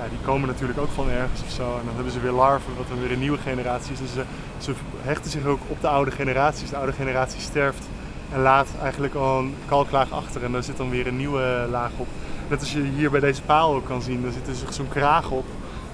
Die 0.09 0.19
komen 0.25 0.47
natuurlijk 0.47 0.79
ook 0.79 0.89
van 0.89 1.09
ergens 1.09 1.41
of 1.41 1.49
zo. 1.49 1.63
En 1.63 1.85
dan 1.85 1.95
hebben 1.95 2.13
ze 2.13 2.19
weer 2.19 2.31
larven, 2.31 2.75
wat 2.77 2.87
dan 2.87 2.99
weer 2.99 3.11
een 3.11 3.19
nieuwe 3.19 3.37
generatie 3.37 3.93
is. 3.93 3.99
Dus 3.99 4.13
ze, 4.13 4.23
ze 4.57 4.73
hechten 5.01 5.31
zich 5.31 5.45
ook 5.45 5.59
op 5.67 5.81
de 5.81 5.87
oude 5.87 6.11
generaties. 6.11 6.69
De 6.69 6.77
oude 6.77 6.93
generatie 6.93 7.39
sterft 7.39 7.87
en 8.33 8.41
laat 8.41 8.67
eigenlijk 8.81 9.13
al 9.15 9.39
een 9.39 9.55
kalklaag 9.65 10.11
achter. 10.11 10.43
En 10.43 10.51
daar 10.51 10.63
zit 10.63 10.77
dan 10.77 10.89
weer 10.89 11.07
een 11.07 11.17
nieuwe 11.17 11.67
laag 11.69 11.91
op. 11.97 12.07
Net 12.49 12.59
als 12.59 12.73
je 12.73 12.81
hier 12.81 13.11
bij 13.11 13.19
deze 13.19 13.41
paal 13.41 13.73
ook 13.73 13.85
kan 13.85 14.01
zien, 14.01 14.21
daar 14.21 14.31
zit 14.31 14.45
dus 14.45 14.75
zo'n 14.75 14.89
kraag 14.89 15.31
op 15.31 15.45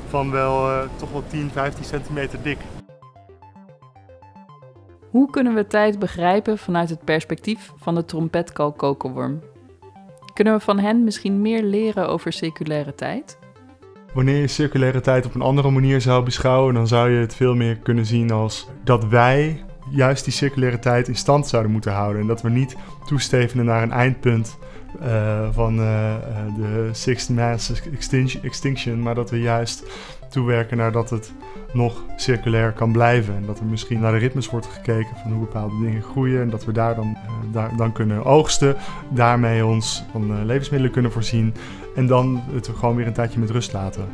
van 0.10 0.32
wel 0.32 0.70
uh, 0.70 0.82
toch 0.96 1.12
wel 1.12 1.24
10, 1.28 1.50
15 1.52 1.84
centimeter 1.84 2.42
dik. 2.42 2.58
Hoe 5.10 5.30
kunnen 5.30 5.54
we 5.54 5.68
tijd 5.68 6.00
begrijpen 6.00 6.58
vanuit 6.58 6.90
het 6.90 7.04
perspectief 7.04 7.72
van 7.76 7.96
de 7.96 8.06
trompetkalkokerworm? 8.06 9.42
Kunnen 10.34 10.54
we 10.54 10.60
van 10.60 10.80
hen 10.80 11.04
misschien 11.04 11.42
meer 11.42 11.64
leren 11.64 12.08
over 12.08 12.34
circulaire 12.34 12.96
tijd? 12.96 13.38
Wanneer 14.16 14.42
je 14.42 14.48
circulaire 14.48 15.02
tijd 15.02 15.26
op 15.26 15.36
een 15.36 15.42
andere 15.42 15.70
manier 15.70 16.02
zou 16.02 16.24
beschouwen, 16.24 16.74
dan 16.74 16.88
zou 16.88 17.10
je 17.10 17.20
het 17.20 17.36
veel 17.36 17.56
meer 17.56 17.76
kunnen 17.76 18.06
zien 18.06 18.32
als 18.32 18.68
dat 18.84 19.06
wij 19.06 19.64
juist 19.90 20.24
die 20.24 20.34
circulaire 20.34 20.80
tijd 20.80 21.08
in 21.08 21.16
stand 21.16 21.48
zouden 21.48 21.72
moeten 21.72 21.92
houden. 21.92 22.22
En 22.22 22.28
dat 22.28 22.42
we 22.42 22.50
niet 22.50 22.76
toestevenen 23.06 23.66
naar 23.66 23.84
een 23.84 23.92
eindpunt 23.92 24.58
uh, 25.02 25.48
van 25.52 25.80
uh, 25.80 26.16
de 26.58 26.90
sixth 26.92 27.30
mass 27.30 27.82
extinction, 28.42 29.02
maar 29.02 29.16
dat 29.16 29.30
we 29.30 29.40
juist 29.40 29.84
toewerken 30.30 30.78
naar 30.78 30.92
dat 30.92 31.10
het 31.10 31.34
nog 31.74 32.04
circulair 32.16 32.72
kan 32.72 32.92
blijven. 32.92 33.36
En 33.36 33.46
dat 33.46 33.60
er 33.60 33.66
misschien 33.66 34.00
naar 34.00 34.12
de 34.12 34.18
ritmes 34.18 34.50
wordt 34.50 34.68
gekeken 34.68 35.18
van 35.22 35.32
hoe 35.32 35.40
bepaalde 35.40 35.86
dingen 35.86 36.02
groeien. 36.02 36.42
En 36.42 36.50
dat 36.50 36.66
we 36.66 36.72
daar 36.72 36.96
dan, 36.96 37.18
daar, 37.52 37.72
dan 37.78 37.92
kunnen 37.92 38.26
oogsten, 38.26 38.76
daarmee 39.10 39.66
ons 39.66 40.04
van 40.12 40.46
levensmiddelen 40.46 40.94
kunnen 40.94 41.12
voorzien. 41.12 41.54
En 41.96 42.08
dan 42.08 42.44
het 42.52 42.70
gewoon 42.76 42.96
weer 42.96 43.08
een 43.08 43.14
tijdje 43.14 43.40
met 43.40 43.50
rust 43.50 43.74
laten. 43.74 44.08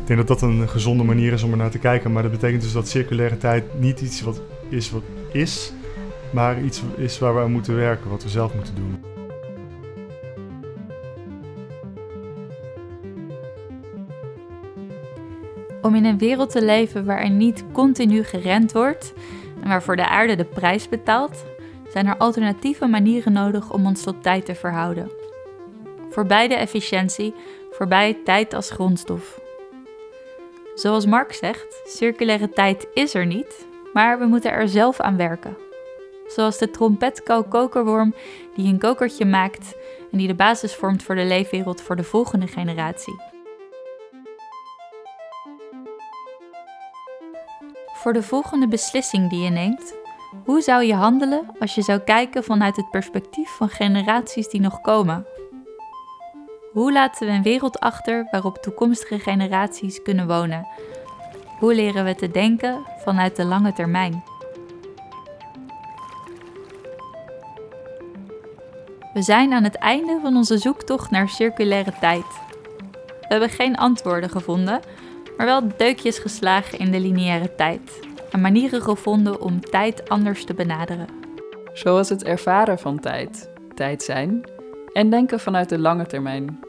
Ik 0.00 0.06
denk 0.06 0.26
dat 0.26 0.40
dat 0.40 0.48
een 0.48 0.68
gezonde 0.68 1.04
manier 1.04 1.32
is 1.32 1.42
om 1.42 1.50
er 1.50 1.56
naar 1.56 1.70
te 1.70 1.78
kijken. 1.78 2.12
Maar 2.12 2.22
dat 2.22 2.32
betekent 2.32 2.62
dus 2.62 2.72
dat 2.72 2.88
circulaire 2.88 3.38
tijd 3.38 3.80
niet 3.80 4.00
iets 4.00 4.20
wat 4.22 4.40
is 4.68 4.90
wat 4.90 5.02
is, 5.32 5.72
maar 6.30 6.62
iets 6.62 6.82
is 6.96 7.18
waar 7.18 7.34
we 7.34 7.40
aan 7.40 7.52
moeten 7.52 7.74
werken, 7.74 8.10
wat 8.10 8.22
we 8.22 8.28
zelf 8.28 8.54
moeten 8.54 8.74
doen. 8.74 9.04
Om 15.82 15.94
in 15.94 16.04
een 16.04 16.18
wereld 16.18 16.50
te 16.50 16.64
leven 16.64 17.04
waarin 17.04 17.36
niet 17.36 17.64
continu 17.72 18.24
gerend 18.24 18.72
wordt 18.72 19.12
en 19.62 19.68
waarvoor 19.68 19.96
de 19.96 20.08
aarde 20.08 20.36
de 20.36 20.44
prijs 20.44 20.88
betaalt, 20.88 21.44
zijn 21.92 22.06
er 22.06 22.16
alternatieve 22.16 22.86
manieren 22.86 23.32
nodig 23.32 23.72
om 23.72 23.86
ons 23.86 24.02
tot 24.02 24.22
tijd 24.22 24.44
te 24.44 24.54
verhouden. 24.54 25.10
Voorbij 26.16 26.48
de 26.48 26.54
efficiëntie, 26.54 27.34
voorbij 27.70 28.18
tijd 28.24 28.54
als 28.54 28.70
grondstof. 28.70 29.40
Zoals 30.74 31.06
Mark 31.06 31.32
zegt, 31.32 31.80
circulaire 31.84 32.48
tijd 32.48 32.86
is 32.94 33.14
er 33.14 33.26
niet, 33.26 33.66
maar 33.92 34.18
we 34.18 34.26
moeten 34.26 34.50
er 34.50 34.68
zelf 34.68 35.00
aan 35.00 35.16
werken. 35.16 35.56
Zoals 36.26 36.58
de 36.58 36.70
trompetkou-kokerworm 36.70 38.14
die 38.54 38.72
een 38.72 38.78
kokertje 38.78 39.24
maakt 39.24 39.76
en 40.12 40.18
die 40.18 40.26
de 40.26 40.34
basis 40.34 40.74
vormt 40.74 41.02
voor 41.02 41.14
de 41.14 41.24
leefwereld 41.24 41.80
voor 41.80 41.96
de 41.96 42.04
volgende 42.04 42.46
generatie. 42.46 43.20
Voor 47.94 48.12
de 48.12 48.22
volgende 48.22 48.68
beslissing 48.68 49.30
die 49.30 49.42
je 49.42 49.50
neemt, 49.50 49.94
hoe 50.44 50.60
zou 50.60 50.84
je 50.84 50.94
handelen 50.94 51.50
als 51.58 51.74
je 51.74 51.82
zou 51.82 51.98
kijken 51.98 52.44
vanuit 52.44 52.76
het 52.76 52.90
perspectief 52.90 53.50
van 53.50 53.68
generaties 53.68 54.48
die 54.48 54.60
nog 54.60 54.80
komen? 54.80 55.26
Hoe 56.76 56.92
laten 56.92 57.26
we 57.26 57.32
een 57.32 57.42
wereld 57.42 57.80
achter 57.80 58.28
waarop 58.30 58.56
toekomstige 58.56 59.18
generaties 59.18 60.02
kunnen 60.02 60.26
wonen? 60.26 60.66
Hoe 61.58 61.74
leren 61.74 62.04
we 62.04 62.14
te 62.14 62.30
denken 62.30 62.84
vanuit 63.04 63.36
de 63.36 63.44
lange 63.44 63.72
termijn? 63.72 64.22
We 69.12 69.22
zijn 69.22 69.52
aan 69.52 69.64
het 69.64 69.74
einde 69.74 70.18
van 70.22 70.36
onze 70.36 70.58
zoektocht 70.58 71.10
naar 71.10 71.28
circulaire 71.28 71.92
tijd. 72.00 72.26
We 73.06 73.26
hebben 73.28 73.48
geen 73.48 73.76
antwoorden 73.76 74.30
gevonden, 74.30 74.80
maar 75.36 75.46
wel 75.46 75.62
deukjes 75.76 76.18
geslagen 76.18 76.78
in 76.78 76.90
de 76.90 77.00
lineaire 77.00 77.54
tijd 77.54 78.00
en 78.30 78.40
manieren 78.40 78.82
gevonden 78.82 79.40
om 79.40 79.60
tijd 79.60 80.08
anders 80.08 80.44
te 80.44 80.54
benaderen. 80.54 81.08
Zoals 81.72 82.08
het 82.08 82.24
ervaren 82.24 82.78
van 82.78 83.00
tijd, 83.00 83.50
tijd 83.74 84.02
zijn 84.02 84.50
en 84.92 85.10
denken 85.10 85.40
vanuit 85.40 85.68
de 85.68 85.78
lange 85.78 86.06
termijn. 86.06 86.65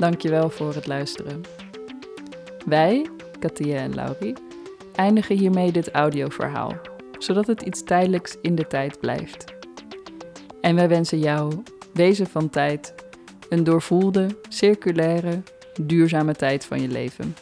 Dankjewel 0.00 0.50
voor 0.50 0.74
het 0.74 0.86
luisteren. 0.86 1.40
Wij, 2.66 3.06
Katia 3.38 3.76
en 3.76 3.94
Laurie, 3.94 4.34
eindigen 4.94 5.36
hiermee 5.36 5.72
dit 5.72 5.90
audioverhaal, 5.90 6.72
zodat 7.18 7.46
het 7.46 7.62
iets 7.62 7.82
tijdelijks 7.82 8.36
in 8.42 8.54
de 8.54 8.66
tijd 8.66 9.00
blijft. 9.00 9.44
En 10.60 10.74
wij 10.74 10.88
wensen 10.88 11.18
jou, 11.18 11.62
wezen 11.92 12.26
van 12.26 12.50
tijd, 12.50 12.94
een 13.48 13.64
doorvoelde, 13.64 14.26
circulaire, 14.48 15.42
duurzame 15.80 16.34
tijd 16.34 16.64
van 16.64 16.80
je 16.80 16.88
leven. 16.88 17.34